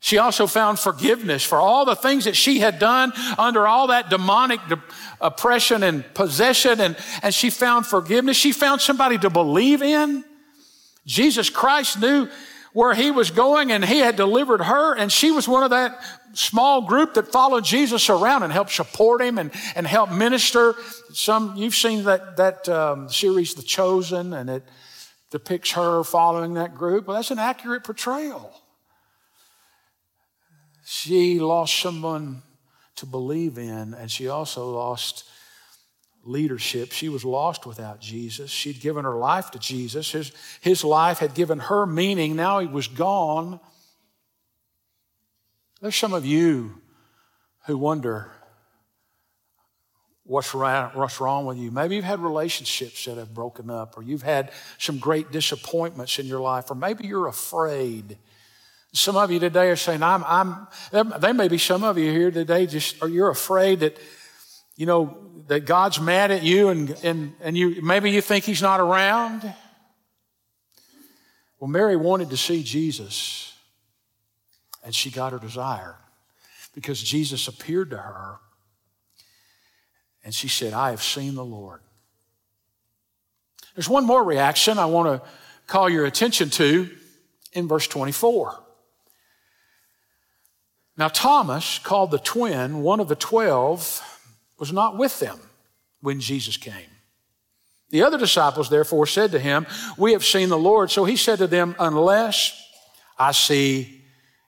She 0.00 0.18
also 0.18 0.46
found 0.46 0.78
forgiveness 0.78 1.42
for 1.42 1.58
all 1.58 1.84
the 1.84 1.96
things 1.96 2.24
that 2.24 2.36
she 2.36 2.60
had 2.60 2.78
done 2.78 3.12
under 3.36 3.66
all 3.66 3.88
that 3.88 4.10
demonic 4.10 4.60
oppression 5.20 5.82
and 5.82 6.04
possession, 6.14 6.80
and, 6.80 6.96
and 7.22 7.34
she 7.34 7.50
found 7.50 7.86
forgiveness. 7.86 8.36
She 8.36 8.52
found 8.52 8.80
somebody 8.80 9.18
to 9.18 9.30
believe 9.30 9.82
in. 9.82 10.24
Jesus 11.04 11.50
Christ 11.50 12.00
knew 12.00 12.28
where 12.72 12.94
he 12.94 13.10
was 13.10 13.32
going, 13.32 13.72
and 13.72 13.84
he 13.84 13.98
had 13.98 14.14
delivered 14.14 14.60
her, 14.60 14.94
and 14.94 15.10
she 15.10 15.32
was 15.32 15.48
one 15.48 15.64
of 15.64 15.70
that 15.70 16.00
small 16.32 16.82
group 16.82 17.14
that 17.14 17.32
followed 17.32 17.64
Jesus 17.64 18.08
around 18.08 18.44
and 18.44 18.52
helped 18.52 18.70
support 18.70 19.20
him 19.20 19.38
and, 19.38 19.50
and 19.74 19.86
help 19.86 20.12
minister. 20.12 20.74
Some 21.12 21.56
you've 21.56 21.74
seen 21.74 22.04
that 22.04 22.36
that 22.36 22.68
um, 22.68 23.08
series, 23.08 23.54
The 23.54 23.62
Chosen, 23.62 24.32
and 24.32 24.48
it 24.48 24.62
depicts 25.30 25.72
her 25.72 26.04
following 26.04 26.54
that 26.54 26.76
group. 26.76 27.06
Well, 27.08 27.16
that's 27.16 27.32
an 27.32 27.40
accurate 27.40 27.82
portrayal. 27.82 28.52
She 30.90 31.38
lost 31.38 31.78
someone 31.78 32.40
to 32.96 33.04
believe 33.04 33.58
in, 33.58 33.92
and 33.92 34.10
she 34.10 34.28
also 34.28 34.70
lost 34.70 35.24
leadership. 36.24 36.92
She 36.92 37.10
was 37.10 37.26
lost 37.26 37.66
without 37.66 38.00
Jesus. 38.00 38.50
She'd 38.50 38.80
given 38.80 39.04
her 39.04 39.16
life 39.16 39.50
to 39.50 39.58
Jesus. 39.58 40.10
His, 40.10 40.32
his 40.62 40.84
life 40.84 41.18
had 41.18 41.34
given 41.34 41.58
her 41.58 41.84
meaning. 41.84 42.36
Now 42.36 42.60
he 42.60 42.66
was 42.66 42.88
gone. 42.88 43.60
There's 45.82 45.94
some 45.94 46.14
of 46.14 46.24
you 46.24 46.80
who 47.66 47.76
wonder 47.76 48.30
what's, 50.24 50.54
what's 50.54 51.20
wrong 51.20 51.44
with 51.44 51.58
you. 51.58 51.70
Maybe 51.70 51.96
you've 51.96 52.04
had 52.06 52.20
relationships 52.20 53.04
that 53.04 53.18
have 53.18 53.34
broken 53.34 53.68
up, 53.68 53.98
or 53.98 54.02
you've 54.02 54.22
had 54.22 54.52
some 54.78 54.98
great 54.98 55.32
disappointments 55.32 56.18
in 56.18 56.24
your 56.24 56.40
life, 56.40 56.70
or 56.70 56.74
maybe 56.74 57.06
you're 57.06 57.28
afraid 57.28 58.16
some 58.92 59.16
of 59.16 59.30
you 59.30 59.38
today 59.38 59.68
are 59.68 59.76
saying, 59.76 60.02
I'm, 60.02 60.24
I'm, 60.24 60.66
there 61.20 61.34
may 61.34 61.48
be 61.48 61.58
some 61.58 61.84
of 61.84 61.98
you 61.98 62.10
here 62.10 62.30
today 62.30 62.66
just, 62.66 63.02
or 63.02 63.08
you're 63.08 63.28
afraid 63.28 63.80
that, 63.80 63.98
you 64.76 64.86
know, 64.86 65.16
that 65.48 65.66
God's 65.66 66.00
mad 66.00 66.30
at 66.30 66.42
you 66.42 66.68
and, 66.68 66.90
and, 67.02 67.32
and 67.40 67.56
you, 67.56 67.82
maybe 67.82 68.10
you 68.10 68.20
think 68.20 68.44
he's 68.44 68.62
not 68.62 68.80
around. 68.80 69.42
Well, 71.60 71.68
Mary 71.68 71.96
wanted 71.96 72.30
to 72.30 72.36
see 72.36 72.62
Jesus 72.62 73.54
and 74.84 74.94
she 74.94 75.10
got 75.10 75.32
her 75.32 75.38
desire 75.38 75.96
because 76.74 77.02
Jesus 77.02 77.48
appeared 77.48 77.90
to 77.90 77.98
her 77.98 78.36
and 80.24 80.34
she 80.34 80.48
said, 80.48 80.72
I 80.72 80.90
have 80.90 81.02
seen 81.02 81.34
the 81.34 81.44
Lord. 81.44 81.80
There's 83.74 83.88
one 83.88 84.04
more 84.04 84.24
reaction 84.24 84.78
I 84.78 84.86
want 84.86 85.22
to 85.22 85.28
call 85.66 85.88
your 85.88 86.06
attention 86.06 86.50
to 86.50 86.88
in 87.52 87.68
verse 87.68 87.86
24. 87.86 88.64
Now, 90.98 91.06
Thomas, 91.08 91.78
called 91.78 92.10
the 92.10 92.18
twin, 92.18 92.82
one 92.82 92.98
of 92.98 93.06
the 93.06 93.14
twelve, 93.14 94.02
was 94.58 94.72
not 94.72 94.98
with 94.98 95.20
them 95.20 95.38
when 96.00 96.18
Jesus 96.18 96.56
came. 96.56 96.90
The 97.90 98.02
other 98.02 98.18
disciples 98.18 98.68
therefore 98.68 99.06
said 99.06 99.30
to 99.30 99.38
him, 99.38 99.66
We 99.96 100.12
have 100.12 100.24
seen 100.24 100.48
the 100.48 100.58
Lord. 100.58 100.90
So 100.90 101.04
he 101.04 101.16
said 101.16 101.38
to 101.38 101.46
them, 101.46 101.76
Unless 101.78 102.60
I 103.16 103.30
see 103.30 104.02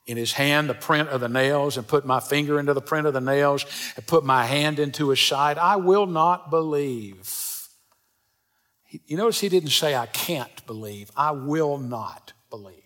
in 0.07 0.17
his 0.17 0.33
hand 0.33 0.69
the 0.69 0.75
print 0.75 1.09
of 1.09 1.21
the 1.21 1.29
nails 1.29 1.77
and 1.77 1.87
put 1.87 2.05
my 2.05 2.19
finger 2.19 2.59
into 2.59 2.75
the 2.75 2.83
print 2.83 3.07
of 3.07 3.15
the 3.15 3.21
nails 3.21 3.65
and 3.97 4.05
put 4.07 4.25
my 4.25 4.45
hand 4.45 4.81
into 4.81 5.11
his 5.11 5.21
side, 5.21 5.57
I 5.57 5.77
will 5.77 6.07
not 6.07 6.51
believe. 6.51 7.69
You 9.07 9.17
notice 9.17 9.39
he 9.39 9.49
didn't 9.49 9.71
say, 9.71 9.95
I 9.95 10.07
can't 10.07 10.67
believe. 10.67 11.13
I 11.17 11.31
will 11.31 11.79
not 11.79 12.33
believe. 12.51 12.80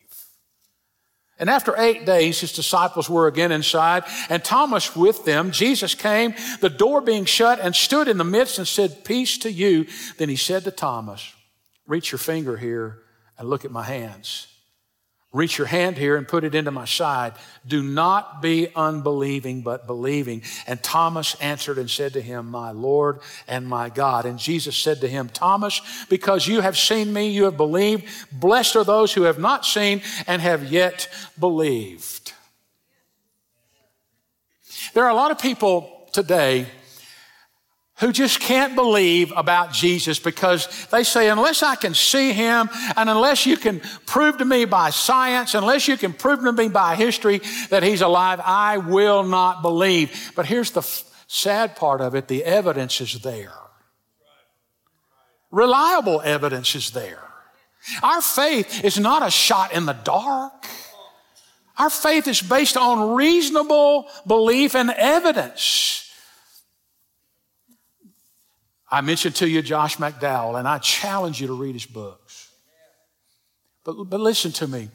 And 1.39 1.51
after 1.51 1.75
eight 1.77 2.07
days, 2.07 2.41
his 2.41 2.53
disciples 2.53 3.11
were 3.11 3.27
again 3.27 3.51
inside, 3.51 4.05
and 4.29 4.45
Thomas 4.45 4.95
with 4.95 5.25
them. 5.25 5.51
Jesus 5.51 5.95
came, 5.95 6.35
the 6.61 6.71
door 6.71 7.01
being 7.01 7.25
shut, 7.25 7.59
and 7.59 7.75
stood 7.75 8.07
in 8.07 8.19
the 8.19 8.25
midst 8.25 8.59
and 8.59 8.69
said, 8.69 9.05
Peace 9.05 9.37
to 9.39 9.51
you. 9.51 9.87
Then 10.17 10.29
he 10.29 10.37
said 10.37 10.65
to 10.65 10.71
Thomas, 10.71 11.35
Reach 11.87 12.13
your 12.13 12.21
finger 12.21 12.57
here 12.57 13.01
and 13.37 13.51
look 13.51 13.65
at 13.65 13.73
my 13.73 13.83
hands. 13.83 14.47
Reach 15.35 15.59
your 15.59 15.67
hand 15.67 15.99
here 15.99 16.17
and 16.17 16.29
put 16.29 16.45
it 16.45 16.55
into 16.55 16.71
my 16.71 16.85
side. 16.85 17.33
Do 17.67 17.83
not 17.83 18.41
be 18.41 18.69
unbelieving, 18.77 19.63
but 19.63 19.85
believing. 19.85 20.43
And 20.65 20.81
Thomas 20.81 21.35
answered 21.41 21.77
and 21.77 21.91
said 21.91 22.13
to 22.13 22.21
him, 22.21 22.47
My 22.47 22.71
Lord 22.71 23.19
and 23.49 23.67
my 23.67 23.89
God. 23.89 24.27
And 24.27 24.39
Jesus 24.39 24.77
said 24.77 25.01
to 25.01 25.09
him, 25.09 25.29
Thomas, 25.29 25.81
because 26.09 26.47
you 26.47 26.61
have 26.61 26.79
seen 26.79 27.13
me, 27.13 27.31
you 27.31 27.45
have 27.45 27.57
believed. 27.57 28.05
Blessed 28.31 28.77
are 28.77 28.85
those 28.85 29.13
who 29.13 29.23
have 29.23 29.41
not 29.41 29.67
seen 29.67 30.03
and 30.29 30.41
have 30.41 30.71
yet 30.71 31.09
believed. 31.37 32.33
There 34.93 35.05
are 35.05 35.11
a 35.11 35.15
lot 35.15 35.33
of 35.33 35.41
people 35.41 36.09
today 36.13 36.69
who 37.99 38.13
just 38.13 38.41
can't 38.41 38.75
believe 38.75 39.33
about 39.37 39.73
Jesus 39.73 40.19
because 40.19 40.87
they 40.91 41.05
say, 41.05 41.29
unless 41.29 41.63
I 41.63 41.77
can 41.77 41.95
see 41.95 42.33
him 42.33 42.69
and 42.97 43.09
unless 43.09 43.47
you 43.47 43.57
can 43.57 43.81
prove 44.05 44.39
to 44.39 44.45
me 44.45 44.65
by 44.65 44.91
science, 44.91 45.55
unless 45.55 45.87
you 45.87 45.97
can 45.97 46.13
prove 46.13 46.41
to 46.41 46.53
me 46.53 46.69
by 46.69 46.97
history 46.97 47.41
that 47.71 47.85
he's 47.85 48.01
alive, 48.01 48.41
I 48.45 48.79
will 48.79 49.23
not 49.23 49.63
believe. 49.63 50.33
But 50.35 50.47
here's 50.47 50.73
the 50.73 50.81
f- 50.81 51.05
sad 51.29 51.77
part 51.77 52.01
of 52.01 52.17
it 52.17 52.27
the 52.27 52.43
evidence 52.43 53.01
is 53.01 53.21
there. 53.21 53.55
Reliable 55.53 56.21
evidence 56.21 56.75
is 56.75 56.91
there. 56.91 57.23
Our 58.03 58.21
faith 58.21 58.85
is 58.85 58.99
not 58.99 59.25
a 59.25 59.31
shot 59.31 59.73
in 59.73 59.87
the 59.87 59.93
dark. 59.93 60.67
Our 61.79 61.91
faith 61.91 62.27
is 62.27 62.41
based 62.41 62.77
on 62.77 63.15
reasonable 63.15 64.09
belief 64.27 64.75
and 64.75 64.91
evidence. 64.91 66.04
I 68.95 69.01
mentioned 69.01 69.35
to 69.37 69.49
you 69.49 69.61
Josh 69.61 69.97
McDowell, 69.97 70.57
and 70.57 70.69
I 70.69 70.79
challenge 70.79 71.41
you 71.41 71.49
to 71.49 71.53
read 71.53 71.75
his 71.75 71.85
books. 71.85 72.49
But, 73.83 74.05
but 74.05 74.21
listen 74.21 74.53
to 74.53 74.69
me. 74.69 74.89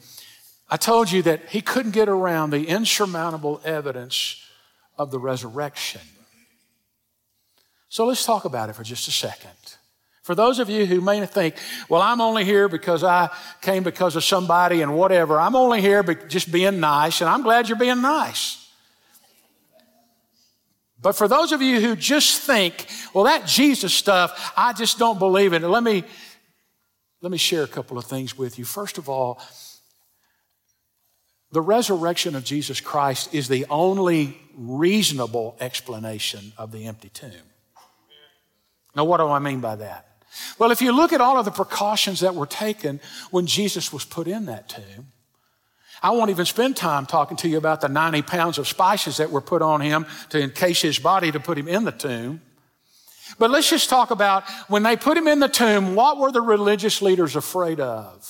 I 0.70 0.78
told 0.78 1.12
you 1.12 1.20
that 1.24 1.50
he 1.50 1.60
couldn't 1.60 1.90
get 1.90 2.08
around 2.08 2.48
the 2.48 2.66
insurmountable 2.66 3.60
evidence 3.62 4.42
of 4.96 5.10
the 5.10 5.18
resurrection. 5.18 6.00
So 7.90 8.06
let's 8.06 8.24
talk 8.24 8.46
about 8.46 8.70
it 8.70 8.72
for 8.72 8.84
just 8.84 9.06
a 9.06 9.10
second. 9.10 9.50
For 10.22 10.34
those 10.34 10.60
of 10.60 10.70
you 10.70 10.86
who 10.86 11.02
may 11.02 11.26
think, 11.26 11.56
well, 11.90 12.00
I'm 12.00 12.22
only 12.22 12.46
here 12.46 12.70
because 12.70 13.04
I 13.04 13.28
came 13.60 13.82
because 13.82 14.16
of 14.16 14.24
somebody 14.24 14.80
and 14.80 14.94
whatever, 14.94 15.38
I'm 15.38 15.54
only 15.54 15.82
here 15.82 16.02
just 16.02 16.50
being 16.50 16.80
nice, 16.80 17.20
and 17.20 17.28
I'm 17.28 17.42
glad 17.42 17.68
you're 17.68 17.76
being 17.76 18.00
nice. 18.00 18.59
But 21.02 21.12
for 21.12 21.28
those 21.28 21.52
of 21.52 21.62
you 21.62 21.80
who 21.80 21.96
just 21.96 22.42
think, 22.42 22.86
well, 23.14 23.24
that 23.24 23.46
Jesus 23.46 23.94
stuff, 23.94 24.52
I 24.56 24.72
just 24.72 24.98
don't 24.98 25.18
believe 25.18 25.52
in 25.52 25.64
it. 25.64 25.68
Let 25.68 25.82
me, 25.82 26.04
let 27.22 27.32
me 27.32 27.38
share 27.38 27.62
a 27.62 27.68
couple 27.68 27.96
of 27.96 28.04
things 28.04 28.36
with 28.36 28.58
you. 28.58 28.64
First 28.64 28.98
of 28.98 29.08
all, 29.08 29.40
the 31.52 31.62
resurrection 31.62 32.36
of 32.36 32.44
Jesus 32.44 32.80
Christ 32.80 33.34
is 33.34 33.48
the 33.48 33.66
only 33.70 34.38
reasonable 34.56 35.56
explanation 35.58 36.52
of 36.58 36.70
the 36.70 36.86
empty 36.86 37.08
tomb. 37.08 37.32
Now, 38.94 39.04
what 39.04 39.18
do 39.18 39.28
I 39.28 39.38
mean 39.38 39.60
by 39.60 39.76
that? 39.76 40.06
Well, 40.58 40.70
if 40.70 40.80
you 40.82 40.92
look 40.92 41.12
at 41.12 41.20
all 41.20 41.38
of 41.38 41.44
the 41.44 41.50
precautions 41.50 42.20
that 42.20 42.34
were 42.34 42.46
taken 42.46 43.00
when 43.30 43.46
Jesus 43.46 43.92
was 43.92 44.04
put 44.04 44.28
in 44.28 44.46
that 44.46 44.68
tomb, 44.68 45.08
I 46.02 46.10
won't 46.10 46.30
even 46.30 46.46
spend 46.46 46.76
time 46.76 47.04
talking 47.04 47.36
to 47.38 47.48
you 47.48 47.58
about 47.58 47.80
the 47.80 47.88
90 47.88 48.22
pounds 48.22 48.58
of 48.58 48.66
spices 48.66 49.18
that 49.18 49.30
were 49.30 49.40
put 49.40 49.60
on 49.60 49.80
him 49.80 50.06
to 50.30 50.40
encase 50.40 50.80
his 50.80 50.98
body 50.98 51.30
to 51.30 51.40
put 51.40 51.58
him 51.58 51.68
in 51.68 51.84
the 51.84 51.92
tomb. 51.92 52.40
But 53.38 53.50
let's 53.50 53.70
just 53.70 53.88
talk 53.88 54.10
about 54.10 54.44
when 54.68 54.82
they 54.82 54.96
put 54.96 55.16
him 55.16 55.28
in 55.28 55.40
the 55.40 55.48
tomb, 55.48 55.94
what 55.94 56.18
were 56.18 56.32
the 56.32 56.40
religious 56.40 57.00
leaders 57.02 57.36
afraid 57.36 57.80
of? 57.80 58.26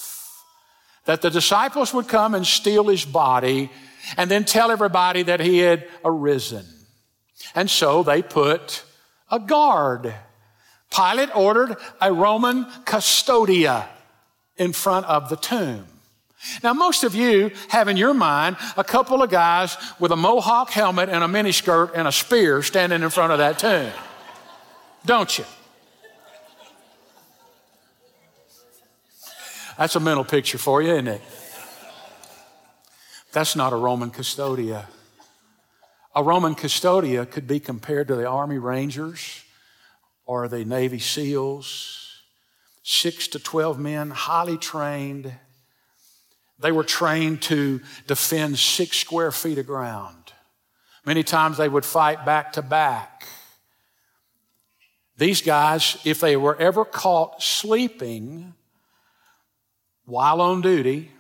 That 1.05 1.23
the 1.23 1.31
disciples 1.31 1.95
would 1.95 2.09
come 2.09 2.35
and 2.35 2.47
steal 2.47 2.89
his 2.89 3.05
body 3.05 3.71
and 4.17 4.31
then 4.31 4.45
tell 4.45 4.71
everybody 4.71 5.23
that 5.25 5.41
he 5.41 5.59
had 5.59 5.89
arisen. 6.05 6.65
And 7.55 7.71
so 7.71 8.03
they 8.03 8.23
put 8.23 8.85
a 9.31 9.39
guard. 9.39 10.15
Pilate 10.95 11.35
ordered 11.35 11.77
a 12.01 12.13
Roman 12.13 12.65
custodia 12.85 13.87
in 14.57 14.73
front 14.73 15.07
of 15.07 15.29
the 15.29 15.37
tomb. 15.37 15.87
Now, 16.63 16.73
most 16.73 17.05
of 17.05 17.15
you 17.15 17.51
have 17.69 17.89
in 17.89 17.97
your 17.97 18.15
mind 18.15 18.57
a 18.77 18.85
couple 18.85 19.23
of 19.23 19.31
guys 19.31 19.77
with 19.99 20.11
a 20.11 20.17
mohawk 20.17 20.71
helmet 20.71 21.09
and 21.09 21.23
a 21.23 21.27
miniskirt 21.27 21.93
and 21.95 22.09
a 22.09 22.13
spear 22.13 22.63
standing 22.63 23.03
in 23.03 23.11
front 23.11 23.33
of 23.33 23.39
that 23.39 23.59
tomb. 23.59 23.93
Don't 25.05 25.39
you? 25.39 25.45
That's 29.77 29.97
a 29.97 30.01
mental 30.01 30.25
picture 30.25 30.59
for 30.59 30.83
you, 30.83 30.93
isn't 30.93 31.09
it? 31.09 31.23
That's 33.33 33.55
not 33.55 33.73
a 33.73 33.77
Roman 33.77 34.11
custodia. 34.11 34.87
A 36.15 36.23
Roman 36.23 36.55
custodia 36.55 37.31
could 37.31 37.47
be 37.47 37.61
compared 37.61 38.09
to 38.09 38.17
the 38.17 38.27
Army 38.27 38.59
Rangers 38.59 39.45
or 40.27 40.49
the 40.49 40.65
Navy 40.65 40.99
SEALs, 40.99 42.23
six 42.83 43.29
to 43.29 43.39
12 43.39 43.79
men, 43.79 44.11
highly 44.11 44.59
trained 44.59 45.33
they 46.61 46.73
were 46.73 46.85
trained 46.85 47.43
to 47.43 47.81
defend 48.07 48.59
six 48.59 48.99
square 48.99 49.33
feet 49.33 49.59
of 49.59 49.67
ground. 49.67 50.33
Many 51.05 51.23
times 51.23 51.57
they 51.57 51.69
would 51.69 51.85
fight 51.85 52.25
back 52.25 52.53
to 52.53 52.63
back. 52.63 53.27
These 55.17 55.43
guys, 55.43 55.99
if 56.05 56.21
they 56.21 56.37
were 56.37 56.57
ever 56.57 56.85
caught 56.85 57.43
sleeping 57.43 58.55
while 60.05 60.41
on 60.41 60.61
duty, 60.61 61.11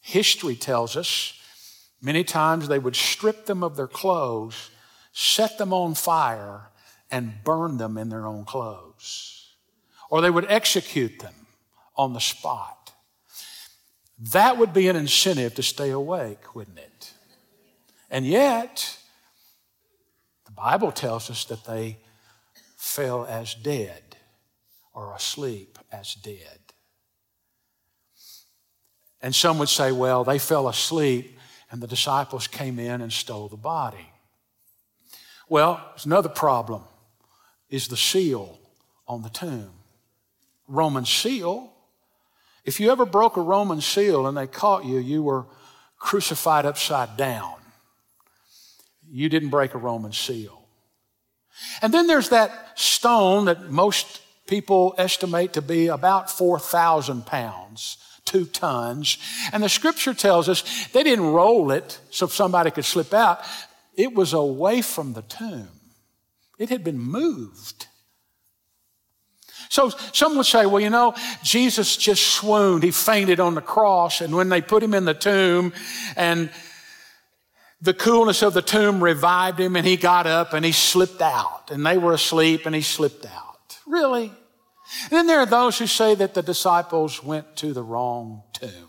history 0.00 0.56
tells 0.56 0.96
us 0.96 1.34
many 2.00 2.24
times 2.24 2.66
they 2.66 2.78
would 2.78 2.96
strip 2.96 3.46
them 3.46 3.62
of 3.62 3.76
their 3.76 3.86
clothes, 3.86 4.70
set 5.12 5.58
them 5.58 5.72
on 5.72 5.94
fire, 5.94 6.70
and 7.10 7.42
burn 7.44 7.76
them 7.76 7.98
in 7.98 8.08
their 8.08 8.26
own 8.26 8.44
clothes. 8.44 9.54
Or 10.10 10.20
they 10.20 10.30
would 10.30 10.46
execute 10.50 11.18
them 11.20 11.34
on 11.96 12.12
the 12.12 12.20
spot. 12.20 12.79
That 14.20 14.58
would 14.58 14.74
be 14.74 14.88
an 14.88 14.96
incentive 14.96 15.54
to 15.54 15.62
stay 15.62 15.90
awake, 15.90 16.54
wouldn't 16.54 16.78
it? 16.78 17.12
And 18.10 18.26
yet, 18.26 18.98
the 20.44 20.52
Bible 20.52 20.92
tells 20.92 21.30
us 21.30 21.44
that 21.46 21.64
they 21.64 21.96
fell 22.76 23.24
as 23.24 23.54
dead 23.54 24.02
or 24.92 25.14
asleep 25.14 25.78
as 25.90 26.14
dead. 26.14 26.58
And 29.22 29.34
some 29.34 29.58
would 29.58 29.68
say, 29.68 29.92
well, 29.92 30.24
they 30.24 30.38
fell 30.38 30.68
asleep 30.68 31.38
and 31.70 31.80
the 31.80 31.86
disciples 31.86 32.46
came 32.46 32.78
in 32.78 33.00
and 33.00 33.12
stole 33.12 33.48
the 33.48 33.56
body. 33.56 34.10
Well, 35.48 35.84
there's 35.90 36.06
another 36.06 36.28
problem 36.28 36.82
is 37.68 37.88
the 37.88 37.96
seal 37.96 38.58
on 39.06 39.22
the 39.22 39.28
tomb. 39.28 39.70
Roman 40.66 41.04
seal 41.04 41.72
if 42.70 42.78
you 42.78 42.92
ever 42.92 43.04
broke 43.04 43.36
a 43.36 43.40
Roman 43.40 43.80
seal 43.80 44.28
and 44.28 44.36
they 44.36 44.46
caught 44.46 44.84
you, 44.84 44.98
you 44.98 45.24
were 45.24 45.44
crucified 45.98 46.64
upside 46.64 47.16
down. 47.16 47.54
You 49.10 49.28
didn't 49.28 49.48
break 49.48 49.74
a 49.74 49.78
Roman 49.78 50.12
seal. 50.12 50.68
And 51.82 51.92
then 51.92 52.06
there's 52.06 52.28
that 52.28 52.78
stone 52.78 53.46
that 53.46 53.72
most 53.72 54.22
people 54.46 54.94
estimate 54.98 55.54
to 55.54 55.62
be 55.62 55.88
about 55.88 56.30
4,000 56.30 57.26
pounds, 57.26 57.96
two 58.24 58.44
tons. 58.44 59.18
And 59.52 59.64
the 59.64 59.68
scripture 59.68 60.14
tells 60.14 60.48
us 60.48 60.62
they 60.92 61.02
didn't 61.02 61.26
roll 61.26 61.72
it 61.72 61.98
so 62.10 62.28
somebody 62.28 62.70
could 62.70 62.84
slip 62.84 63.12
out. 63.12 63.40
It 63.96 64.14
was 64.14 64.32
away 64.32 64.80
from 64.80 65.14
the 65.14 65.22
tomb. 65.22 65.70
It 66.56 66.68
had 66.68 66.84
been 66.84 67.00
moved. 67.00 67.88
So 69.70 69.90
some 70.12 70.36
would 70.36 70.46
say, 70.46 70.66
well, 70.66 70.80
you 70.80 70.90
know, 70.90 71.14
Jesus 71.44 71.96
just 71.96 72.26
swooned. 72.26 72.82
He 72.82 72.90
fainted 72.90 73.38
on 73.38 73.54
the 73.54 73.60
cross. 73.60 74.20
And 74.20 74.34
when 74.34 74.48
they 74.48 74.60
put 74.60 74.82
him 74.82 74.94
in 74.94 75.04
the 75.04 75.14
tomb 75.14 75.72
and 76.16 76.50
the 77.80 77.94
coolness 77.94 78.42
of 78.42 78.52
the 78.52 78.62
tomb 78.62 79.02
revived 79.02 79.60
him 79.60 79.76
and 79.76 79.86
he 79.86 79.96
got 79.96 80.26
up 80.26 80.54
and 80.54 80.64
he 80.64 80.72
slipped 80.72 81.22
out. 81.22 81.70
And 81.70 81.86
they 81.86 81.98
were 81.98 82.12
asleep 82.12 82.66
and 82.66 82.74
he 82.74 82.82
slipped 82.82 83.24
out. 83.24 83.78
Really? 83.86 84.32
And 85.04 85.10
then 85.12 85.28
there 85.28 85.38
are 85.38 85.46
those 85.46 85.78
who 85.78 85.86
say 85.86 86.16
that 86.16 86.34
the 86.34 86.42
disciples 86.42 87.22
went 87.22 87.54
to 87.58 87.72
the 87.72 87.82
wrong 87.82 88.42
tomb. 88.52 88.88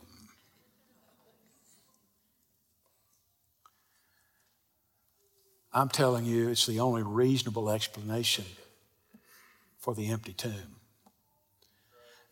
I'm 5.71 5.89
telling 5.89 6.25
you, 6.25 6.49
it's 6.49 6.65
the 6.65 6.79
only 6.79 7.03
reasonable 7.03 7.69
explanation 7.69 8.45
for 9.81 9.93
the 9.93 10.09
empty 10.09 10.33
tomb. 10.33 10.77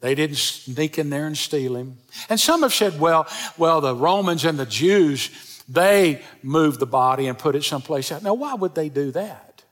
They 0.02 0.16
didn't 0.16 0.38
sneak 0.38 0.98
in 0.98 1.10
there 1.10 1.28
and 1.28 1.38
steal 1.38 1.76
him. 1.76 1.98
And 2.30 2.40
some 2.40 2.62
have 2.62 2.74
said, 2.74 3.00
well, 3.00 3.28
well, 3.58 3.82
the 3.82 3.94
Romans 3.94 4.46
and 4.46 4.58
the 4.58 4.66
Jews, 4.66 5.30
they 5.68 6.22
moved 6.42 6.80
the 6.80 6.86
body 6.86 7.28
and 7.28 7.38
put 7.38 7.56
it 7.56 7.64
someplace 7.64 8.12
else. 8.12 8.24
Now, 8.24 8.34
why 8.34 8.54
would 8.54 8.76
they 8.76 8.88
do 8.88 9.12
that? 9.12 9.64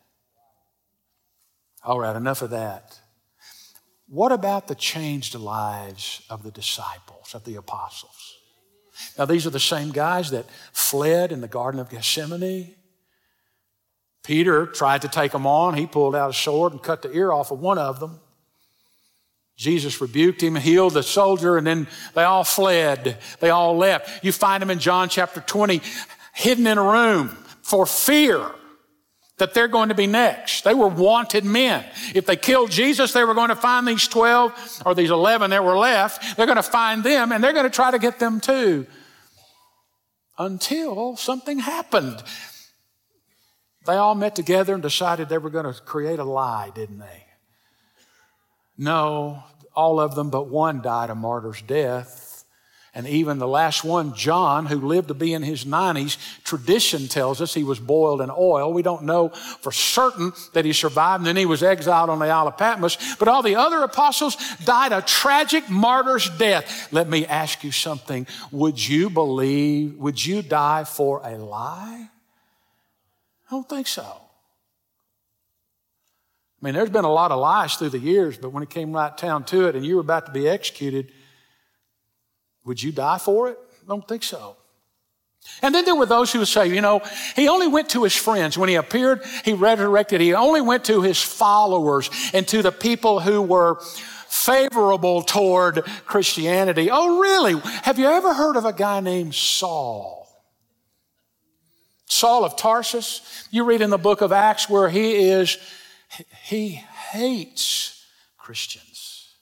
All 1.83 1.99
right, 1.99 2.15
enough 2.15 2.41
of 2.41 2.49
that. 2.49 2.99
What 4.09 4.33
about 4.33 4.67
the 4.67 4.75
changed 4.75 5.35
lives 5.35 6.21
of 6.29 6.43
the 6.43 6.51
disciples, 6.51 7.33
of 7.33 7.45
the 7.45 7.55
apostles? 7.55 8.35
Now, 9.17 9.25
these 9.25 9.45
are 9.47 9.51
the 9.51 9.59
same 9.59 9.91
guys 9.91 10.31
that 10.31 10.45
fled 10.73 11.31
in 11.31 11.39
the 11.39 11.47
Garden 11.47 11.79
of 11.79 11.89
Gethsemane. 11.89 12.75
Peter 14.27 14.65
tried 14.65 15.03
to 15.03 15.07
take 15.07 15.31
them 15.31 15.47
on. 15.47 15.73
He 15.73 15.87
pulled 15.87 16.13
out 16.13 16.31
a 16.31 16.33
sword 16.33 16.73
and 16.73 16.83
cut 16.83 17.01
the 17.01 17.09
ear 17.13 17.31
off 17.31 17.49
of 17.49 17.61
one 17.61 17.77
of 17.77 18.01
them. 18.01 18.19
Jesus 19.55 20.01
rebuked 20.01 20.43
him, 20.43 20.57
and 20.57 20.65
healed 20.65 20.95
the 20.95 21.01
soldier, 21.01 21.55
and 21.55 21.65
then 21.65 21.87
they 22.13 22.23
all 22.23 22.43
fled. 22.43 23.19
They 23.39 23.51
all 23.51 23.77
left. 23.77 24.25
You 24.25 24.33
find 24.33 24.61
them 24.61 24.69
in 24.69 24.79
John 24.79 25.07
chapter 25.07 25.39
20, 25.39 25.81
hidden 26.33 26.67
in 26.67 26.77
a 26.77 26.83
room 26.83 27.29
for 27.61 27.85
fear 27.85 28.51
that 29.37 29.53
they're 29.53 29.69
going 29.69 29.89
to 29.89 29.95
be 29.95 30.07
next. 30.07 30.65
They 30.65 30.73
were 30.73 30.89
wanted 30.89 31.45
men. 31.45 31.85
If 32.13 32.25
they 32.25 32.35
killed 32.35 32.69
Jesus, 32.69 33.13
they 33.13 33.23
were 33.23 33.33
going 33.33 33.49
to 33.49 33.55
find 33.55 33.87
these 33.87 34.09
12 34.09 34.83
or 34.85 34.93
these 34.93 35.09
11 35.09 35.51
that 35.51 35.63
were 35.63 35.77
left. 35.77 36.35
They're 36.35 36.47
going 36.47 36.57
to 36.57 36.63
find 36.63 37.01
them 37.01 37.31
and 37.31 37.41
they're 37.41 37.53
going 37.53 37.63
to 37.63 37.69
try 37.69 37.91
to 37.91 37.99
get 37.99 38.19
them 38.19 38.41
too. 38.41 38.87
Until 40.37 41.15
something 41.15 41.59
happened. 41.59 42.21
They 43.87 43.95
all 43.95 44.15
met 44.15 44.35
together 44.35 44.73
and 44.73 44.83
decided 44.83 45.29
they 45.29 45.37
were 45.37 45.49
going 45.49 45.73
to 45.73 45.81
create 45.81 46.19
a 46.19 46.25
lie, 46.25 46.71
didn't 46.75 46.99
they? 46.99 47.23
No, 48.77 49.43
all 49.73 49.99
of 49.99 50.13
them 50.13 50.29
but 50.29 50.49
one 50.49 50.81
died 50.81 51.09
a 51.09 51.15
martyr's 51.15 51.61
death. 51.61 52.43
And 52.93 53.07
even 53.07 53.37
the 53.37 53.47
last 53.47 53.83
one, 53.83 54.13
John, 54.13 54.65
who 54.65 54.81
lived 54.81 55.07
to 55.09 55.13
be 55.13 55.31
in 55.31 55.43
his 55.43 55.65
90s, 55.65 56.17
tradition 56.43 57.07
tells 57.07 57.39
us 57.41 57.53
he 57.53 57.63
was 57.63 57.79
boiled 57.79 58.21
in 58.21 58.31
oil. 58.35 58.73
We 58.73 58.81
don't 58.81 59.03
know 59.03 59.29
for 59.29 59.71
certain 59.71 60.33
that 60.53 60.65
he 60.65 60.73
survived, 60.73 61.21
and 61.21 61.27
then 61.27 61.37
he 61.37 61.45
was 61.45 61.63
exiled 61.63 62.09
on 62.09 62.19
the 62.19 62.25
Isle 62.25 62.47
of 62.47 62.57
Patmos. 62.57 63.15
But 63.17 63.27
all 63.27 63.43
the 63.43 63.55
other 63.55 63.83
apostles 63.83 64.35
died 64.65 64.91
a 64.91 65.01
tragic 65.01 65.69
martyr's 65.69 66.29
death. 66.37 66.91
Let 66.91 67.07
me 67.07 67.25
ask 67.25 67.63
you 67.63 67.71
something. 67.71 68.27
Would 68.51 68.85
you 68.85 69.09
believe, 69.11 69.95
would 69.97 70.25
you 70.25 70.41
die 70.41 70.83
for 70.83 71.21
a 71.23 71.37
lie? 71.37 72.09
I 73.47 73.55
don't 73.55 73.67
think 73.67 73.87
so. 73.87 74.03
I 76.61 76.65
mean, 76.65 76.73
there's 76.73 76.89
been 76.89 77.05
a 77.05 77.11
lot 77.11 77.31
of 77.31 77.39
lies 77.39 77.75
through 77.75 77.89
the 77.89 77.99
years, 77.99 78.37
but 78.37 78.49
when 78.49 78.63
it 78.63 78.69
came 78.69 78.91
right 78.91 79.15
down 79.15 79.43
to 79.45 79.67
it 79.67 79.75
and 79.75 79.85
you 79.85 79.95
were 79.95 80.01
about 80.01 80.25
to 80.25 80.31
be 80.31 80.49
executed, 80.49 81.11
would 82.65 82.81
you 82.81 82.91
die 82.91 83.19
for 83.19 83.49
it? 83.49 83.59
I 83.83 83.87
don't 83.87 84.07
think 84.07 84.23
so. 84.23 84.57
And 85.61 85.73
then 85.73 85.85
there 85.85 85.95
were 85.95 86.05
those 86.05 86.33
who 86.33 86.39
would 86.39 86.47
say, 86.47 86.67
you 86.67 86.81
know, 86.81 87.01
he 87.35 87.47
only 87.47 87.67
went 87.67 87.89
to 87.91 88.03
his 88.03 88.15
friends. 88.15 88.57
When 88.57 88.69
he 88.69 88.75
appeared, 88.75 89.23
he 89.45 89.53
resurrected. 89.53 90.19
He 90.19 90.33
only 90.33 90.61
went 90.61 90.85
to 90.85 91.01
his 91.01 91.21
followers 91.21 92.09
and 92.33 92.45
to 92.49 92.61
the 92.61 92.71
people 92.71 93.19
who 93.19 93.41
were 93.41 93.79
favorable 94.27 95.21
toward 95.21 95.85
Christianity. 96.05 96.89
Oh, 96.91 97.19
really? 97.19 97.59
Have 97.83 97.97
you 97.97 98.07
ever 98.07 98.33
heard 98.33 98.57
of 98.57 98.65
a 98.65 98.73
guy 98.73 98.99
named 98.99 99.35
Saul? 99.35 100.26
Saul 102.07 102.43
of 102.43 102.55
Tarsus. 102.55 103.47
You 103.51 103.63
read 103.63 103.81
in 103.81 103.89
the 103.89 103.97
book 103.97 104.21
of 104.21 104.31
Acts 104.31 104.69
where 104.69 104.89
he 104.89 105.29
is, 105.29 105.57
he 106.43 106.69
hates 107.11 108.05
Christians. 108.37 109.35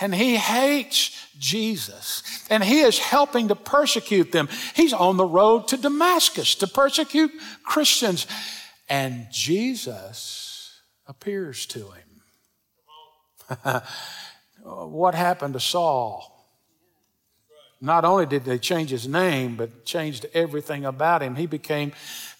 And 0.00 0.14
he 0.14 0.36
hates 0.36 1.28
Jesus. 1.38 2.22
And 2.50 2.64
he 2.64 2.80
is 2.80 2.98
helping 2.98 3.48
to 3.48 3.54
persecute 3.54 4.32
them. 4.32 4.48
He's 4.74 4.92
on 4.92 5.16
the 5.16 5.24
road 5.24 5.68
to 5.68 5.76
Damascus 5.76 6.54
to 6.56 6.66
persecute 6.66 7.30
Christians. 7.64 8.26
And 8.88 9.26
Jesus 9.30 10.80
appears 11.06 11.66
to 11.66 11.90
him. 11.90 12.22
what 14.62 15.14
happened 15.14 15.54
to 15.54 15.60
Saul? 15.60 16.31
Not 17.84 18.04
only 18.04 18.26
did 18.26 18.44
they 18.44 18.58
change 18.58 18.90
his 18.90 19.08
name, 19.08 19.56
but 19.56 19.84
changed 19.84 20.26
everything 20.34 20.84
about 20.84 21.20
him. 21.20 21.34
He 21.34 21.46
became 21.46 21.90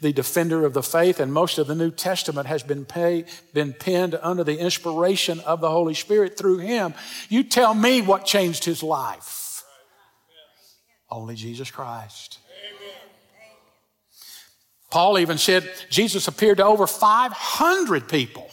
the 0.00 0.12
defender 0.12 0.64
of 0.64 0.72
the 0.72 0.84
faith, 0.84 1.18
and 1.18 1.32
most 1.32 1.58
of 1.58 1.66
the 1.66 1.74
New 1.74 1.90
Testament 1.90 2.46
has 2.46 2.62
been, 2.62 2.84
pay, 2.84 3.24
been 3.52 3.72
penned 3.72 4.16
under 4.22 4.44
the 4.44 4.56
inspiration 4.56 5.40
of 5.40 5.60
the 5.60 5.68
Holy 5.68 5.94
Spirit 5.94 6.38
through 6.38 6.58
him. 6.58 6.94
You 7.28 7.42
tell 7.42 7.74
me 7.74 8.02
what 8.02 8.24
changed 8.24 8.64
his 8.64 8.84
life. 8.84 9.64
Only 11.10 11.34
Jesus 11.34 11.72
Christ. 11.72 12.38
Paul 14.90 15.18
even 15.18 15.38
said 15.38 15.68
Jesus 15.90 16.28
appeared 16.28 16.58
to 16.58 16.64
over 16.64 16.86
500 16.86 18.08
people. 18.08 18.48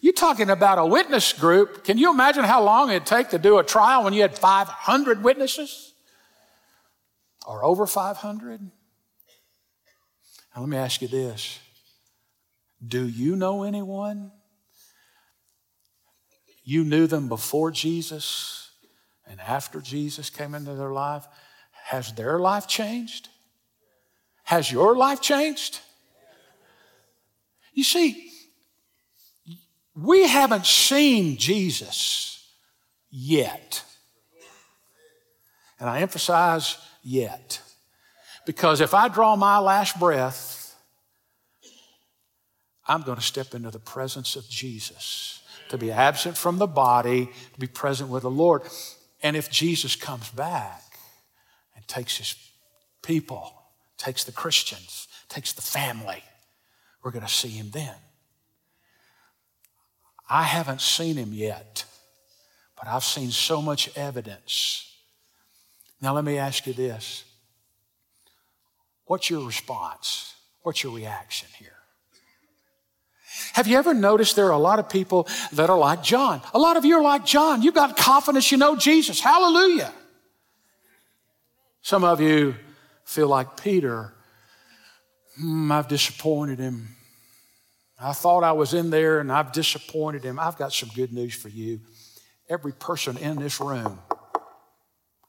You're 0.00 0.12
talking 0.12 0.50
about 0.50 0.78
a 0.78 0.86
witness 0.86 1.32
group. 1.32 1.82
Can 1.82 1.98
you 1.98 2.12
imagine 2.12 2.44
how 2.44 2.62
long 2.62 2.90
it'd 2.90 3.06
take 3.06 3.30
to 3.30 3.38
do 3.38 3.58
a 3.58 3.64
trial 3.64 4.04
when 4.04 4.12
you 4.12 4.22
had 4.22 4.38
500 4.38 5.24
witnesses? 5.24 5.91
Or 7.46 7.64
over 7.64 7.86
500? 7.86 8.60
Now, 10.54 10.60
let 10.60 10.68
me 10.68 10.76
ask 10.76 11.02
you 11.02 11.08
this 11.08 11.58
Do 12.86 13.06
you 13.06 13.36
know 13.36 13.62
anyone? 13.62 14.32
You 16.64 16.84
knew 16.84 17.06
them 17.06 17.28
before 17.28 17.72
Jesus 17.72 18.70
and 19.26 19.40
after 19.40 19.80
Jesus 19.80 20.30
came 20.30 20.54
into 20.54 20.74
their 20.74 20.92
life. 20.92 21.26
Has 21.86 22.12
their 22.12 22.38
life 22.38 22.68
changed? 22.68 23.28
Has 24.44 24.70
your 24.70 24.96
life 24.96 25.20
changed? 25.20 25.80
You 27.72 27.84
see, 27.84 28.30
we 29.94 30.26
haven't 30.26 30.66
seen 30.66 31.36
Jesus 31.36 32.46
yet. 33.10 33.82
And 35.80 35.88
I 35.88 36.00
emphasize 36.00 36.78
yet. 37.02 37.60
Because 38.46 38.80
if 38.80 38.94
I 38.94 39.08
draw 39.08 39.36
my 39.36 39.58
last 39.58 39.98
breath, 39.98 40.74
I'm 42.86 43.02
going 43.02 43.18
to 43.18 43.24
step 43.24 43.54
into 43.54 43.70
the 43.70 43.78
presence 43.78 44.34
of 44.34 44.48
Jesus, 44.48 45.42
to 45.68 45.78
be 45.78 45.92
absent 45.92 46.36
from 46.36 46.58
the 46.58 46.66
body, 46.66 47.30
to 47.54 47.60
be 47.60 47.68
present 47.68 48.10
with 48.10 48.22
the 48.22 48.30
Lord. 48.30 48.62
And 49.22 49.36
if 49.36 49.50
Jesus 49.50 49.94
comes 49.94 50.28
back 50.30 50.82
and 51.76 51.86
takes 51.86 52.16
his 52.16 52.34
people, 53.02 53.52
takes 53.96 54.24
the 54.24 54.32
Christians, 54.32 55.06
takes 55.28 55.52
the 55.52 55.62
family, 55.62 56.22
we're 57.02 57.12
going 57.12 57.24
to 57.24 57.32
see 57.32 57.48
him 57.48 57.70
then. 57.70 57.94
I 60.28 60.42
haven't 60.42 60.80
seen 60.80 61.16
him 61.16 61.32
yet, 61.32 61.84
but 62.76 62.88
I've 62.88 63.04
seen 63.04 63.30
so 63.30 63.62
much 63.62 63.96
evidence 63.96 64.91
now, 66.02 66.12
let 66.14 66.24
me 66.24 66.36
ask 66.36 66.66
you 66.66 66.72
this 66.72 67.24
What's 69.06 69.30
your 69.30 69.46
response? 69.46 70.34
What's 70.62 70.82
your 70.82 70.94
reaction 70.94 71.48
here? 71.58 71.74
Have 73.54 73.66
you 73.66 73.78
ever 73.78 73.94
noticed 73.94 74.36
there 74.36 74.46
are 74.46 74.52
a 74.52 74.58
lot 74.58 74.78
of 74.78 74.88
people 74.88 75.26
that 75.52 75.70
are 75.70 75.78
like 75.78 76.02
John? 76.02 76.42
A 76.52 76.58
lot 76.58 76.76
of 76.76 76.84
you 76.84 76.96
are 76.98 77.02
like 77.02 77.24
John. 77.24 77.62
You've 77.62 77.74
got 77.74 77.96
confidence 77.96 78.52
you 78.52 78.58
know 78.58 78.76
Jesus. 78.76 79.20
Hallelujah. 79.20 79.92
Some 81.80 82.04
of 82.04 82.20
you 82.20 82.54
feel 83.04 83.28
like 83.28 83.60
Peter. 83.60 84.12
Hmm, 85.38 85.72
I've 85.72 85.88
disappointed 85.88 86.58
him. 86.58 86.88
I 87.98 88.12
thought 88.12 88.44
I 88.44 88.52
was 88.52 88.74
in 88.74 88.90
there 88.90 89.20
and 89.20 89.32
I've 89.32 89.52
disappointed 89.52 90.24
him. 90.24 90.38
I've 90.38 90.58
got 90.58 90.72
some 90.72 90.90
good 90.94 91.12
news 91.12 91.34
for 91.34 91.48
you. 91.48 91.80
Every 92.48 92.72
person 92.72 93.16
in 93.16 93.36
this 93.36 93.60
room 93.60 93.98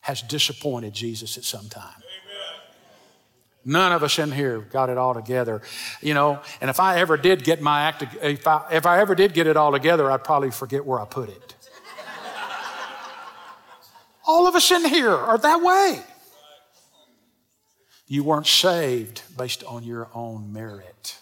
has 0.03 0.21
disappointed 0.21 0.93
Jesus 0.93 1.37
at 1.37 1.43
some 1.43 1.69
time. 1.69 2.03
None 3.65 3.93
of 3.93 4.03
us 4.03 4.19
in 4.19 4.31
here 4.31 4.59
got 4.59 4.89
it 4.89 4.97
all 4.97 5.13
together, 5.13 5.61
you 6.01 6.13
know. 6.13 6.41
And 6.59 6.69
if 6.69 6.81
I 6.81 6.99
ever 6.99 7.15
did 7.15 7.45
get 7.45 7.61
my 7.61 7.83
act, 7.83 8.03
if 8.21 8.45
I, 8.45 8.67
if 8.73 8.85
I 8.85 8.99
ever 8.99 9.15
did 9.15 9.33
get 9.33 9.47
it 9.47 9.55
all 9.55 9.71
together, 9.71 10.11
I'd 10.11 10.25
probably 10.25 10.51
forget 10.51 10.85
where 10.85 10.99
I 10.99 11.05
put 11.05 11.29
it. 11.29 11.55
all 14.27 14.47
of 14.47 14.55
us 14.55 14.69
in 14.71 14.83
here 14.83 15.11
are 15.11 15.37
that 15.37 15.61
way. 15.61 16.01
You 18.05 18.25
weren't 18.25 18.47
saved 18.47 19.21
based 19.37 19.63
on 19.63 19.83
your 19.83 20.09
own 20.13 20.51
merit. 20.51 21.17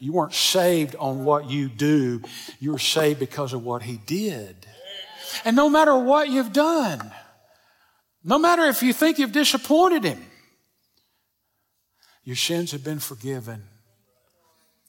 You 0.00 0.12
weren't 0.12 0.34
saved 0.34 0.96
on 0.96 1.24
what 1.24 1.48
you 1.48 1.68
do. 1.68 2.22
You 2.58 2.72
were 2.72 2.80
saved 2.80 3.20
because 3.20 3.52
of 3.52 3.62
what 3.62 3.82
He 3.82 3.98
did. 4.06 4.66
And 5.44 5.54
no 5.54 5.70
matter 5.70 5.96
what 5.96 6.28
you've 6.28 6.52
done, 6.52 7.12
no 8.22 8.38
matter 8.38 8.64
if 8.64 8.82
you 8.82 8.92
think 8.92 9.18
you've 9.18 9.32
disappointed 9.32 10.04
him, 10.04 10.24
your 12.24 12.36
sins 12.36 12.72
have 12.72 12.84
been 12.84 12.98
forgiven. 12.98 13.64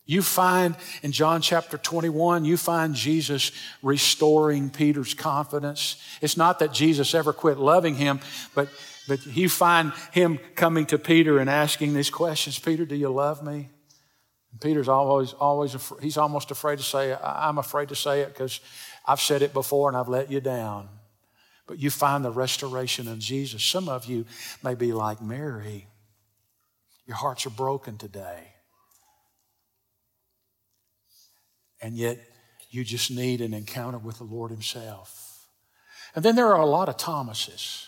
You 0.06 0.22
find 0.22 0.76
in 1.04 1.14
John 1.14 1.42
chapter 1.42 1.78
21, 1.78 2.44
you 2.44 2.58
find 2.58 2.94
Jesus 2.94 3.52
restoring 3.82 4.70
Peter's 4.70 5.14
confidence. 5.14 5.96
It's 6.22 6.36
not 6.36 6.60
that 6.60 6.74
Jesus 6.74 7.14
ever 7.14 7.32
quit 7.32 7.58
loving 7.58 7.96
him, 7.96 8.20
but, 8.54 8.68
but 9.08 9.26
you 9.26 9.48
find 9.48 9.94
him 10.12 10.38
coming 10.56 10.86
to 10.88 10.98
Peter 10.98 11.40
and 11.40 11.50
asking 11.50 11.94
these 11.94 12.10
questions 12.10 12.60
Peter, 12.60 12.86
do 12.86 12.96
you 12.96 13.10
love 13.10 13.42
me? 13.42 13.70
And 14.52 14.60
Peter's 14.60 14.90
always, 14.90 15.32
always, 15.34 15.76
he's 16.02 16.18
almost 16.18 16.52
afraid 16.52 16.80
to 16.80 16.84
say 16.84 17.12
it. 17.12 17.20
I'm 17.24 17.58
afraid 17.58 17.90
to 17.90 17.96
say 17.96 18.22
it 18.22 18.34
because 18.34 18.60
I've 19.06 19.22
said 19.22 19.42
it 19.42 19.54
before 19.54 19.88
and 19.88 19.96
I've 19.96 20.10
let 20.10 20.30
you 20.30 20.42
down 20.42 20.90
but 21.72 21.80
you 21.80 21.90
find 21.90 22.26
the 22.26 22.32
restoration 22.32 23.08
of 23.08 23.18
Jesus. 23.18 23.64
Some 23.64 23.88
of 23.88 24.04
you 24.04 24.26
may 24.62 24.76
be 24.76 24.92
like 24.92 25.22
Mary. 25.22 25.88
Your 27.08 27.16
hearts 27.16 27.46
are 27.46 27.50
broken 27.50 27.98
today. 27.98 28.50
And 31.82 31.96
yet, 31.96 32.20
you 32.72 32.84
just 32.84 33.10
need 33.10 33.40
an 33.40 33.54
encounter 33.54 34.00
with 34.00 34.18
the 34.18 34.26
Lord 34.26 34.52
Himself. 34.52 35.48
And 36.14 36.26
then 36.26 36.36
there 36.36 36.48
are 36.48 36.60
a 36.60 36.66
lot 36.66 36.90
of 36.90 36.98
Thomases. 36.98 37.88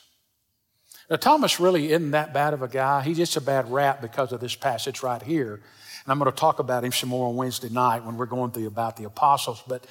Now, 1.10 1.18
Thomas 1.18 1.60
really 1.60 1.92
isn't 1.92 2.12
that 2.12 2.34
bad 2.34 2.54
of 2.54 2.62
a 2.62 2.70
guy. 2.70 3.02
He's 3.02 3.18
just 3.18 3.36
a 3.36 3.42
bad 3.42 3.70
rap 3.70 4.02
because 4.02 4.32
of 4.32 4.40
this 4.40 4.56
passage 4.56 5.04
right 5.04 5.22
here. 5.22 5.56
And 5.56 6.08
I'm 6.08 6.20
going 6.20 6.32
to 6.32 6.38
talk 6.38 6.60
about 6.60 6.86
him 6.86 6.94
some 6.94 7.10
more 7.10 7.28
on 7.28 7.36
Wednesday 7.36 7.68
night 7.68 8.06
when 8.06 8.16
we're 8.16 8.28
going 8.28 8.52
through 8.52 8.68
about 8.68 8.96
the 8.96 9.04
apostles. 9.04 9.62
But, 9.68 9.86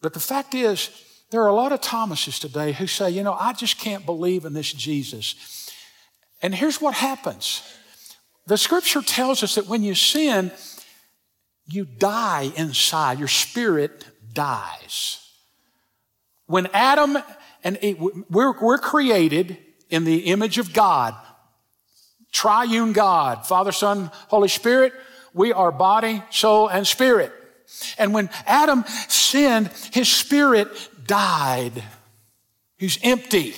but 0.00 0.12
the 0.12 0.18
fact 0.18 0.56
is, 0.56 0.90
there 1.30 1.42
are 1.42 1.48
a 1.48 1.54
lot 1.54 1.72
of 1.72 1.80
Thomases 1.80 2.38
today 2.38 2.72
who 2.72 2.86
say, 2.86 3.10
you 3.10 3.22
know, 3.22 3.34
I 3.34 3.52
just 3.52 3.78
can't 3.78 4.06
believe 4.06 4.44
in 4.44 4.52
this 4.52 4.72
Jesus. 4.72 5.70
And 6.42 6.54
here's 6.54 6.80
what 6.80 6.94
happens 6.94 7.62
the 8.46 8.56
scripture 8.56 9.02
tells 9.02 9.42
us 9.42 9.56
that 9.56 9.66
when 9.66 9.82
you 9.82 9.94
sin, 9.94 10.52
you 11.66 11.84
die 11.84 12.52
inside, 12.56 13.18
your 13.18 13.28
spirit 13.28 14.06
dies. 14.32 15.18
When 16.46 16.68
Adam 16.72 17.18
and 17.64 17.76
Eve, 17.82 18.00
we're, 18.30 18.56
we're 18.60 18.78
created 18.78 19.58
in 19.90 20.04
the 20.04 20.26
image 20.26 20.58
of 20.58 20.72
God, 20.72 21.16
triune 22.30 22.92
God, 22.92 23.46
Father, 23.46 23.72
Son, 23.72 24.12
Holy 24.28 24.48
Spirit, 24.48 24.92
we 25.34 25.52
are 25.52 25.72
body, 25.72 26.22
soul, 26.30 26.68
and 26.68 26.86
spirit. 26.86 27.32
And 27.98 28.14
when 28.14 28.30
Adam 28.46 28.84
sinned, 29.08 29.68
his 29.92 30.08
spirit 30.08 30.68
died. 31.06 31.82
He's 32.76 32.98
empty. 33.02 33.54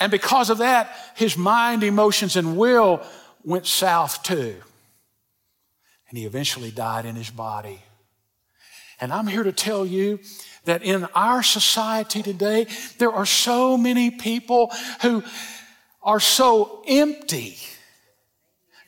And 0.00 0.10
because 0.10 0.50
of 0.50 0.58
that, 0.58 0.94
his 1.14 1.36
mind, 1.36 1.82
emotions, 1.82 2.36
and 2.36 2.56
will 2.56 3.02
went 3.44 3.66
south 3.66 4.22
too. 4.22 4.56
And 6.08 6.18
he 6.18 6.24
eventually 6.24 6.70
died 6.70 7.06
in 7.06 7.14
his 7.14 7.30
body. 7.30 7.80
And 9.00 9.12
I'm 9.12 9.26
here 9.26 9.42
to 9.42 9.52
tell 9.52 9.84
you 9.84 10.20
that 10.64 10.82
in 10.82 11.04
our 11.14 11.42
society 11.42 12.22
today, 12.22 12.66
there 12.98 13.12
are 13.12 13.26
so 13.26 13.76
many 13.76 14.10
people 14.10 14.72
who 15.02 15.22
are 16.02 16.20
so 16.20 16.82
empty. 16.86 17.58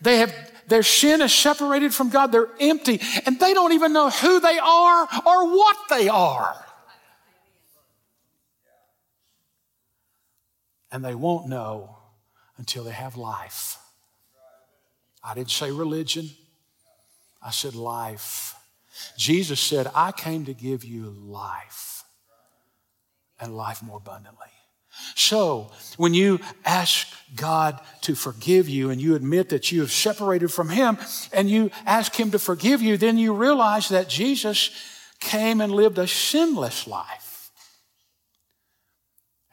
They 0.01 0.19
have, 0.19 0.35
their 0.69 0.83
sin 0.83 1.23
is 1.23 1.35
separated 1.35 1.95
from 1.95 2.11
God. 2.11 2.33
They're 2.33 2.49
empty 2.61 3.01
and 3.25 3.39
they 3.41 3.55
don't 3.55 3.73
even 3.73 3.93
know 3.93 4.11
who 4.11 4.41
they 4.41 4.59
are 4.59 5.09
or 5.27 5.57
what 5.57 5.77
they 5.91 6.09
are. 6.09 6.66
And 10.91 11.05
they 11.05 11.15
won't 11.15 11.49
know 11.49 11.97
until 12.57 12.85
they 12.85 12.93
have 12.93 13.17
life. 13.17 13.79
I 15.23 15.35
didn't 15.35 15.51
say 15.51 15.71
religion, 15.71 16.31
I 17.43 17.51
said 17.51 17.75
life. 17.75 18.55
Jesus 19.19 19.61
said, 19.61 19.91
I 19.95 20.13
came 20.13 20.47
to 20.47 20.55
give 20.55 20.85
you 20.85 21.15
life 21.21 22.05
and 23.39 23.57
life 23.57 23.83
more 23.83 23.99
abundantly. 23.99 24.47
So, 25.15 25.71
when 25.99 26.15
you 26.15 26.41
ask 26.65 27.09
God 27.35 27.81
to 28.03 28.15
forgive 28.15 28.69
you 28.69 28.89
and 28.91 29.01
you 29.01 29.15
admit 29.15 29.51
that 29.51 29.71
you 29.71 29.81
have 29.81 29.93
separated 29.93 30.49
from 30.49 30.71
Him 30.71 30.97
and 31.33 31.51
you 31.51 31.71
ask 31.85 32.19
Him 32.19 32.31
to 32.31 32.39
forgive 32.39 32.81
you, 32.81 32.97
then 32.97 33.19
you 33.19 33.35
realize 33.35 33.91
that 33.91 34.09
Jesus 34.09 34.71
came 35.21 35.61
and 35.61 35.73
lived 35.73 35.99
a 35.99 36.07
sinless 36.07 36.87
life. 36.87 37.26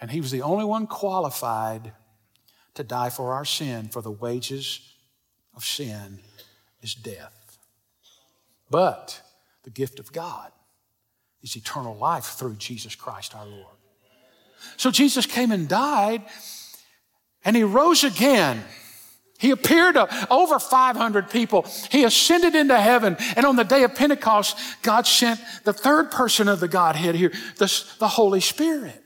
And 0.04 0.12
He 0.12 0.20
was 0.20 0.32
the 0.32 0.42
only 0.42 0.66
one 0.66 0.86
qualified 0.86 1.94
to 2.74 2.84
die 2.84 3.10
for 3.10 3.32
our 3.36 3.46
sin, 3.46 3.88
for 3.88 4.02
the 4.02 4.12
wages 4.12 4.82
of 5.56 5.64
sin 5.64 6.20
is 6.82 6.94
death. 6.94 7.58
But 8.70 9.22
the 9.64 9.70
gift 9.70 10.00
of 10.02 10.12
God 10.12 10.52
is 11.42 11.56
eternal 11.56 11.96
life 11.96 12.26
through 12.26 12.56
Jesus 12.56 12.96
Christ 12.96 13.34
our 13.34 13.46
Lord. 13.46 13.78
So 14.76 14.92
Jesus 14.92 15.26
came 15.26 15.54
and 15.54 15.70
died, 15.70 16.24
and 17.46 17.56
he 17.56 17.64
rose 17.64 18.04
again. 18.04 18.62
He 19.40 19.52
appeared 19.52 19.96
to 19.96 20.28
over 20.30 20.60
500 20.60 21.30
people. 21.30 21.66
He 21.90 22.04
ascended 22.04 22.56
into 22.56 22.78
heaven. 22.78 23.16
And 23.38 23.46
on 23.46 23.56
the 23.56 23.64
day 23.64 23.84
of 23.84 23.96
Pentecost, 23.96 24.58
God 24.82 25.08
sent 25.08 25.40
the 25.64 25.72
third 25.72 26.12
person 26.12 26.50
of 26.50 26.60
the 26.60 26.68
Godhead 26.68 27.16
here, 27.16 27.32
the, 27.56 27.86
the 28.00 28.10
Holy 28.10 28.42
Spirit. 28.42 29.03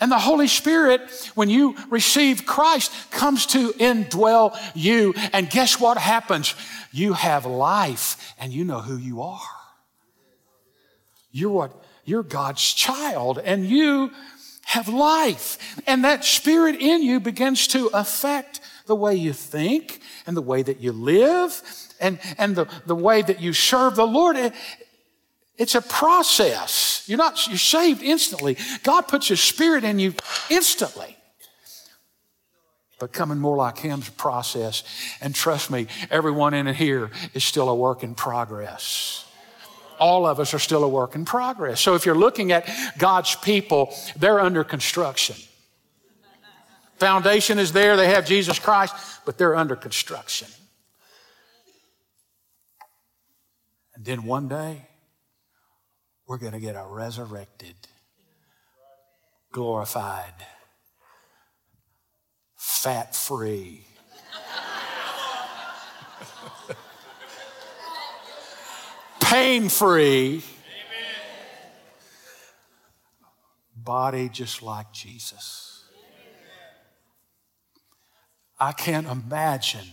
And 0.00 0.10
the 0.10 0.18
Holy 0.18 0.48
Spirit, 0.48 1.02
when 1.34 1.50
you 1.50 1.76
receive 1.90 2.46
Christ, 2.46 2.90
comes 3.10 3.46
to 3.46 3.72
indwell 3.74 4.56
you. 4.74 5.14
And 5.32 5.50
guess 5.50 5.78
what 5.78 5.98
happens? 5.98 6.54
You 6.90 7.12
have 7.12 7.44
life 7.44 8.34
and 8.38 8.52
you 8.52 8.64
know 8.64 8.80
who 8.80 8.96
you 8.96 9.20
are. 9.20 9.40
You're 11.30 11.50
what? 11.50 11.84
You're 12.04 12.22
God's 12.22 12.72
child 12.72 13.38
and 13.38 13.66
you 13.66 14.10
have 14.64 14.88
life. 14.88 15.80
And 15.86 16.04
that 16.04 16.24
spirit 16.24 16.76
in 16.80 17.02
you 17.02 17.20
begins 17.20 17.66
to 17.68 17.88
affect 17.88 18.60
the 18.86 18.96
way 18.96 19.14
you 19.14 19.32
think 19.32 20.00
and 20.26 20.36
the 20.36 20.42
way 20.42 20.62
that 20.62 20.80
you 20.80 20.92
live 20.92 21.62
and, 22.00 22.18
and 22.38 22.56
the, 22.56 22.66
the 22.86 22.96
way 22.96 23.22
that 23.22 23.40
you 23.40 23.52
serve 23.52 23.96
the 23.96 24.06
Lord. 24.06 24.36
It's 25.60 25.74
a 25.74 25.82
process. 25.82 27.04
You're 27.06 27.18
not, 27.18 27.46
you're 27.46 27.58
saved 27.58 28.02
instantly. 28.02 28.56
God 28.82 29.02
puts 29.02 29.28
His 29.28 29.40
Spirit 29.40 29.84
in 29.84 29.98
you 29.98 30.14
instantly. 30.48 31.18
Becoming 32.98 33.38
more 33.38 33.58
like 33.58 33.76
Him's 33.76 34.08
a 34.08 34.12
process. 34.12 34.84
And 35.20 35.34
trust 35.34 35.70
me, 35.70 35.86
everyone 36.10 36.54
in 36.54 36.66
here 36.68 37.10
is 37.34 37.44
still 37.44 37.68
a 37.68 37.74
work 37.74 38.02
in 38.02 38.14
progress. 38.14 39.26
All 39.98 40.24
of 40.24 40.40
us 40.40 40.54
are 40.54 40.58
still 40.58 40.82
a 40.82 40.88
work 40.88 41.14
in 41.14 41.26
progress. 41.26 41.78
So 41.78 41.94
if 41.94 42.06
you're 42.06 42.14
looking 42.14 42.52
at 42.52 42.66
God's 42.96 43.34
people, 43.34 43.94
they're 44.16 44.40
under 44.40 44.64
construction. 44.64 45.36
Foundation 46.96 47.58
is 47.58 47.72
there, 47.72 47.98
they 47.98 48.08
have 48.08 48.24
Jesus 48.24 48.58
Christ, 48.58 48.94
but 49.26 49.36
they're 49.36 49.56
under 49.56 49.76
construction. 49.76 50.48
And 53.94 54.06
then 54.06 54.24
one 54.24 54.48
day, 54.48 54.86
we're 56.30 56.38
going 56.38 56.52
to 56.52 56.60
get 56.60 56.76
a 56.76 56.84
resurrected, 56.88 57.74
glorified, 59.50 60.32
fat 62.54 63.16
free, 63.16 63.84
pain 69.20 69.68
free 69.68 70.44
body 73.74 74.28
just 74.28 74.62
like 74.62 74.92
Jesus. 74.92 75.82
I 78.60 78.70
can't 78.70 79.08
imagine 79.08 79.88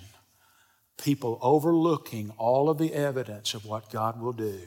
people 1.01 1.39
overlooking 1.41 2.31
all 2.37 2.69
of 2.69 2.77
the 2.77 2.93
evidence 2.93 3.55
of 3.55 3.65
what 3.65 3.89
God 3.89 4.21
will 4.21 4.33
do 4.33 4.59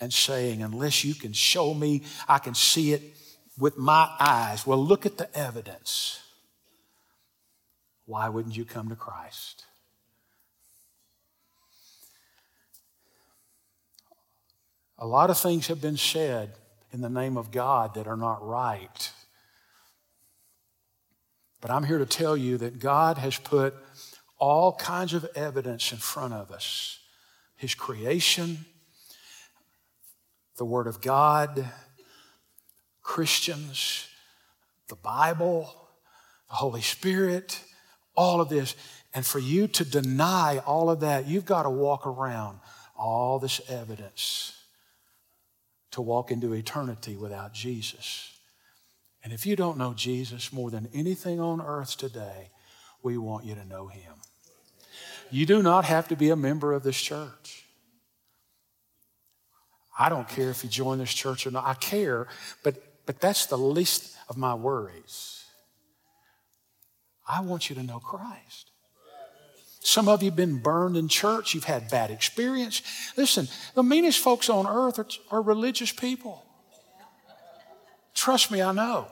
and 0.00 0.12
saying, 0.12 0.62
unless 0.62 1.04
you 1.04 1.14
can 1.14 1.32
show 1.32 1.74
me, 1.74 2.02
I 2.28 2.38
can 2.38 2.54
see 2.54 2.92
it 2.92 3.02
with 3.58 3.78
my 3.78 4.08
eyes. 4.18 4.66
Well, 4.66 4.84
look 4.84 5.06
at 5.06 5.16
the 5.16 5.34
evidence. 5.36 6.20
Why 8.06 8.28
wouldn't 8.28 8.56
you 8.56 8.64
come 8.64 8.88
to 8.88 8.96
Christ? 8.96 9.64
A 14.98 15.06
lot 15.06 15.30
of 15.30 15.38
things 15.38 15.66
have 15.66 15.80
been 15.80 15.96
said 15.96 16.52
in 16.92 17.00
the 17.00 17.08
name 17.08 17.36
of 17.36 17.50
God 17.50 17.94
that 17.94 18.06
are 18.06 18.16
not 18.16 18.46
right. 18.46 19.10
But 21.60 21.70
I'm 21.70 21.84
here 21.84 21.98
to 21.98 22.06
tell 22.06 22.36
you 22.36 22.58
that 22.58 22.78
God 22.78 23.18
has 23.18 23.36
put 23.36 23.74
all 24.38 24.74
kinds 24.74 25.14
of 25.14 25.26
evidence 25.34 25.92
in 25.92 25.98
front 25.98 26.34
of 26.34 26.50
us 26.50 26.98
His 27.56 27.74
creation, 27.74 28.66
the 30.56 30.64
Word 30.64 30.86
of 30.86 31.00
God, 31.00 31.64
Christians, 33.02 34.08
the 34.88 34.96
Bible, 34.96 35.74
the 36.48 36.56
Holy 36.56 36.80
Spirit, 36.80 37.60
all 38.16 38.40
of 38.40 38.48
this. 38.48 38.74
And 39.12 39.24
for 39.24 39.38
you 39.38 39.68
to 39.68 39.84
deny 39.84 40.58
all 40.66 40.90
of 40.90 41.00
that, 41.00 41.26
you've 41.26 41.44
got 41.44 41.64
to 41.64 41.70
walk 41.70 42.06
around 42.06 42.60
all 42.96 43.38
this 43.38 43.60
evidence 43.68 44.52
to 45.90 46.02
walk 46.02 46.30
into 46.30 46.52
eternity 46.52 47.16
without 47.16 47.52
Jesus. 47.52 48.32
And 49.22 49.32
if 49.32 49.46
you 49.46 49.56
don't 49.56 49.78
know 49.78 49.94
Jesus 49.94 50.52
more 50.52 50.70
than 50.70 50.88
anything 50.92 51.40
on 51.40 51.60
earth 51.60 51.96
today, 51.96 52.50
we 53.02 53.16
want 53.16 53.44
you 53.44 53.54
to 53.54 53.64
know 53.64 53.86
him. 53.86 54.14
You 55.30 55.46
do 55.46 55.62
not 55.62 55.84
have 55.84 56.08
to 56.08 56.16
be 56.16 56.30
a 56.30 56.36
member 56.36 56.72
of 56.72 56.82
this 56.82 57.00
church. 57.00 57.63
I 59.98 60.08
don't 60.08 60.28
care 60.28 60.50
if 60.50 60.64
you 60.64 60.70
join 60.70 60.98
this 60.98 61.12
church 61.12 61.46
or 61.46 61.50
not. 61.50 61.64
I 61.64 61.74
care, 61.74 62.26
but, 62.62 62.82
but 63.06 63.20
that's 63.20 63.46
the 63.46 63.58
least 63.58 64.16
of 64.28 64.36
my 64.36 64.54
worries. 64.54 65.44
I 67.28 67.40
want 67.40 67.70
you 67.70 67.76
to 67.76 67.82
know 67.82 68.00
Christ. 68.00 68.70
Some 69.80 70.08
of 70.08 70.22
you 70.22 70.30
have 70.30 70.36
been 70.36 70.58
burned 70.58 70.96
in 70.96 71.08
church. 71.08 71.54
You've 71.54 71.64
had 71.64 71.90
bad 71.90 72.10
experience. 72.10 72.82
Listen, 73.16 73.48
the 73.74 73.82
meanest 73.82 74.18
folks 74.18 74.48
on 74.48 74.66
earth 74.66 74.98
are, 74.98 75.06
are 75.30 75.42
religious 75.42 75.92
people. 75.92 76.44
Trust 78.14 78.50
me, 78.50 78.62
I 78.62 78.72
know. 78.72 79.08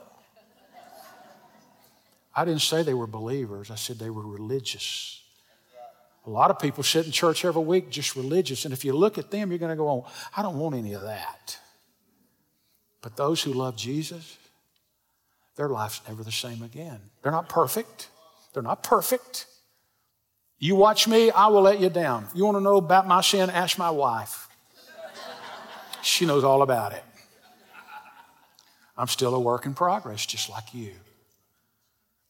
I 2.35 2.45
didn't 2.45 2.61
say 2.61 2.81
they 2.81 2.95
were 2.95 3.07
believers. 3.07 3.69
I 3.69 3.75
said 3.75 3.99
they 3.99 4.09
were 4.09 4.25
religious. 4.25 5.22
A 6.25 6.29
lot 6.29 6.49
of 6.49 6.59
people 6.59 6.83
sit 6.83 7.05
in 7.05 7.11
church 7.11 7.43
every 7.43 7.61
week 7.61 7.89
just 7.89 8.15
religious, 8.15 8.65
and 8.65 8.73
if 8.73 8.85
you 8.85 8.93
look 8.93 9.17
at 9.17 9.29
them, 9.29 9.51
you're 9.51 9.59
going 9.59 9.71
to 9.71 9.75
go, 9.75 9.89
oh, 9.89 10.07
I 10.35 10.41
don't 10.41 10.57
want 10.57 10.75
any 10.75 10.93
of 10.93 11.01
that. 11.01 11.59
But 13.01 13.17
those 13.17 13.43
who 13.43 13.51
love 13.51 13.75
Jesus, 13.75 14.37
their 15.57 15.67
life's 15.67 16.01
never 16.07 16.23
the 16.23 16.31
same 16.31 16.63
again. 16.63 16.99
They're 17.21 17.31
not 17.31 17.49
perfect. 17.49 18.09
They're 18.53 18.63
not 18.63 18.83
perfect. 18.83 19.47
You 20.59 20.75
watch 20.75 21.09
me, 21.09 21.29
I 21.29 21.47
will 21.47 21.63
let 21.63 21.81
you 21.81 21.89
down. 21.89 22.27
You 22.33 22.45
want 22.45 22.55
to 22.55 22.61
know 22.63 22.77
about 22.77 23.05
my 23.05 23.19
sin? 23.19 23.49
Ask 23.49 23.77
my 23.77 23.89
wife. 23.89 24.47
She 26.01 26.25
knows 26.25 26.43
all 26.43 26.61
about 26.61 26.93
it. 26.93 27.03
I'm 28.97 29.07
still 29.07 29.35
a 29.35 29.39
work 29.39 29.65
in 29.65 29.73
progress, 29.73 30.25
just 30.25 30.49
like 30.49 30.73
you. 30.73 30.91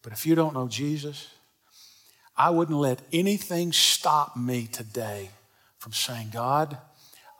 But 0.01 0.13
if 0.13 0.25
you 0.25 0.35
don't 0.35 0.53
know 0.53 0.67
Jesus, 0.67 1.27
I 2.35 2.49
wouldn't 2.49 2.77
let 2.77 2.99
anything 3.11 3.71
stop 3.71 4.35
me 4.35 4.67
today 4.67 5.29
from 5.77 5.93
saying, 5.93 6.29
God, 6.33 6.77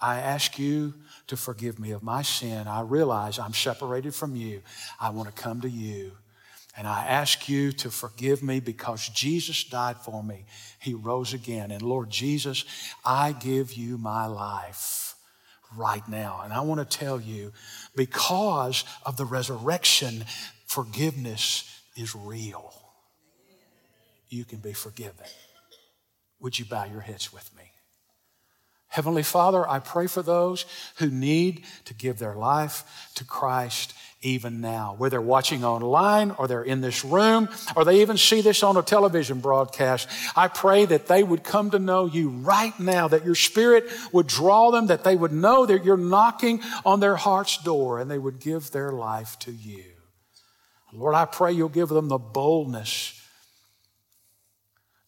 I 0.02 0.20
ask 0.20 0.60
you 0.60 0.94
to 1.28 1.38
forgive 1.38 1.80
me 1.80 1.92
of 1.92 2.04
my 2.04 2.22
sin. 2.22 2.68
I 2.68 2.82
realize 2.82 3.40
I'm 3.40 3.54
separated 3.54 4.14
from 4.14 4.36
you. 4.36 4.62
I 5.00 5.10
want 5.10 5.34
to 5.34 5.42
come 5.42 5.62
to 5.62 5.70
you. 5.70 6.12
And 6.76 6.88
I 6.88 7.06
ask 7.06 7.48
you 7.48 7.72
to 7.74 7.90
forgive 7.90 8.44
me 8.44 8.60
because 8.60 9.08
Jesus 9.10 9.64
died 9.64 9.98
for 9.98 10.24
me. 10.24 10.46
He 10.80 10.94
rose 10.94 11.34
again. 11.34 11.72
And 11.72 11.82
Lord 11.82 12.10
Jesus, 12.10 12.66
I 13.06 13.32
give 13.32 13.74
you 13.74 13.98
my 13.98 14.26
life 14.26 15.16
right 15.78 16.08
now. 16.10 16.42
And 16.44 16.52
I 16.52 16.62
want 16.62 16.80
to 16.80 16.98
tell 16.98 17.22
you, 17.22 17.52
because 17.96 18.84
of 19.06 19.18
the 19.18 19.26
resurrection, 19.26 20.26
forgiveness 20.66 21.80
is 21.96 22.16
real. 22.16 22.74
You 24.34 24.46
can 24.46 24.58
be 24.58 24.74
forgiven. 24.74 25.28
Would 26.40 26.58
you 26.58 26.66
bow 26.66 26.86
your 26.86 27.02
heads 27.02 27.32
with 27.32 27.56
me? 27.56 27.64
Heavenly 28.88 29.22
Father, 29.22 29.68
I 29.68 29.78
pray 29.78 30.08
for 30.08 30.24
those 30.24 30.66
who 30.98 31.12
need 31.12 31.66
to 31.86 31.94
give 31.94 32.18
their 32.18 32.34
life 32.34 33.12
to 33.14 33.26
Christ 33.26 33.94
even 34.22 34.60
now, 34.60 34.96
whether 34.98 35.12
they're 35.12 35.22
watching 35.22 35.64
online 35.64 36.32
or 36.32 36.48
they're 36.48 36.64
in 36.64 36.82
this 36.82 37.06
room 37.06 37.48
or 37.76 37.86
they 37.86 38.02
even 38.02 38.18
see 38.18 38.42
this 38.42 38.64
on 38.64 38.76
a 38.76 38.82
television 38.82 39.40
broadcast. 39.40 40.10
I 40.36 40.48
pray 40.48 40.86
that 40.86 41.06
they 41.06 41.22
would 41.22 41.44
come 41.44 41.70
to 41.70 41.80
know 41.80 42.08
you 42.08 42.30
right 42.30 42.78
now, 42.80 43.08
that 43.10 43.26
your 43.26 43.36
spirit 43.36 43.88
would 44.12 44.26
draw 44.26 44.72
them, 44.72 44.88
that 44.88 45.04
they 45.04 45.16
would 45.16 45.32
know 45.32 45.68
that 45.68 45.86
you're 45.86 45.96
knocking 45.96 46.62
on 46.84 47.02
their 47.02 47.18
heart's 47.18 47.62
door 47.62 48.00
and 48.00 48.10
they 48.10 48.20
would 48.20 48.40
give 48.40 48.72
their 48.72 48.92
life 48.92 49.38
to 49.40 49.52
you. 49.52 49.84
Lord, 50.92 51.14
I 51.14 51.26
pray 51.26 51.52
you'll 51.52 51.70
give 51.70 51.90
them 51.90 52.08
the 52.08 52.18
boldness 52.18 53.20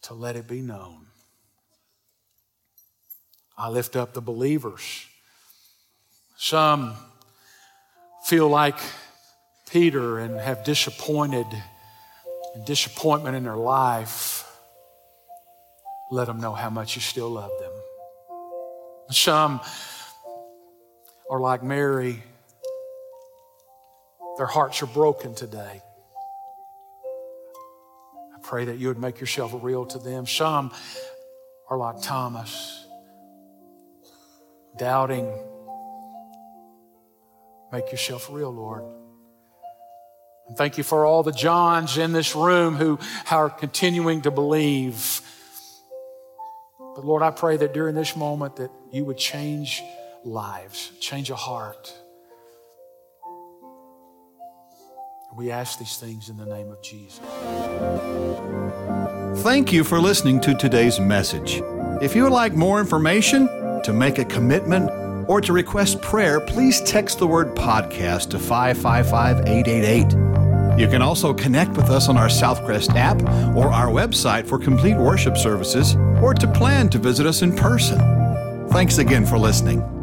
to 0.06 0.14
let 0.14 0.36
it 0.36 0.48
be 0.48 0.60
known 0.60 1.06
I 3.58 3.70
lift 3.70 3.96
up 3.96 4.12
the 4.12 4.20
believers. 4.20 5.06
Some 6.36 6.92
feel 8.24 8.48
like 8.48 8.76
Peter 9.70 10.18
and 10.18 10.38
have 10.38 10.62
disappointed 10.62 11.46
disappointment 12.64 13.36
in 13.36 13.44
their 13.44 13.56
life. 13.56 14.44
Let 16.10 16.26
them 16.26 16.40
know 16.40 16.52
how 16.52 16.70
much 16.70 16.96
you 16.96 17.02
still 17.02 17.30
love 17.30 17.50
them. 17.60 17.72
Some 19.10 19.60
are 21.30 21.40
like 21.40 21.62
Mary. 21.62 22.22
Their 24.36 24.46
hearts 24.46 24.82
are 24.82 24.86
broken 24.86 25.34
today. 25.34 25.82
Pray 28.46 28.64
that 28.66 28.78
you 28.78 28.88
would 28.88 28.98
make 28.98 29.20
yourself 29.20 29.52
real 29.60 29.84
to 29.86 29.98
them. 29.98 30.24
Some 30.24 30.72
are 31.68 31.76
like 31.76 32.00
Thomas 32.00 32.86
doubting. 34.78 35.26
Make 37.72 37.90
yourself 37.90 38.28
real, 38.30 38.52
Lord. 38.52 38.84
And 40.46 40.56
thank 40.56 40.78
you 40.78 40.84
for 40.84 41.04
all 41.04 41.24
the 41.24 41.32
Johns 41.32 41.98
in 41.98 42.12
this 42.12 42.36
room 42.36 42.76
who 42.76 43.00
are 43.30 43.50
continuing 43.50 44.22
to 44.22 44.30
believe. 44.30 45.20
But 46.78 47.04
Lord, 47.04 47.22
I 47.22 47.32
pray 47.32 47.56
that 47.56 47.74
during 47.74 47.96
this 47.96 48.14
moment 48.14 48.56
that 48.56 48.70
you 48.92 49.04
would 49.04 49.18
change 49.18 49.82
lives, 50.24 50.92
change 51.00 51.30
a 51.30 51.36
heart. 51.36 51.92
We 55.36 55.50
ask 55.50 55.78
these 55.78 55.96
things 55.98 56.30
in 56.30 56.38
the 56.38 56.46
name 56.46 56.70
of 56.70 56.80
Jesus. 56.82 57.20
Thank 59.42 59.72
you 59.72 59.84
for 59.84 60.00
listening 60.00 60.40
to 60.40 60.54
today's 60.54 60.98
message. 60.98 61.60
If 62.00 62.16
you 62.16 62.22
would 62.24 62.32
like 62.32 62.54
more 62.54 62.80
information, 62.80 63.46
to 63.84 63.92
make 63.92 64.18
a 64.18 64.24
commitment, 64.24 64.90
or 65.28 65.40
to 65.40 65.52
request 65.52 66.00
prayer, 66.02 66.40
please 66.40 66.80
text 66.82 67.18
the 67.18 67.26
word 67.26 67.54
podcast 67.54 68.30
to 68.30 68.38
555 68.38 69.46
888. 69.46 70.80
You 70.80 70.88
can 70.88 71.02
also 71.02 71.32
connect 71.32 71.76
with 71.76 71.90
us 71.90 72.08
on 72.08 72.16
our 72.16 72.28
Southcrest 72.28 72.94
app 72.96 73.22
or 73.56 73.68
our 73.68 73.88
website 73.88 74.46
for 74.46 74.58
complete 74.58 74.96
worship 74.96 75.36
services 75.36 75.96
or 76.22 76.34
to 76.34 76.50
plan 76.52 76.88
to 76.90 76.98
visit 76.98 77.26
us 77.26 77.42
in 77.42 77.54
person. 77.54 77.98
Thanks 78.70 78.98
again 78.98 79.24
for 79.24 79.38
listening. 79.38 79.95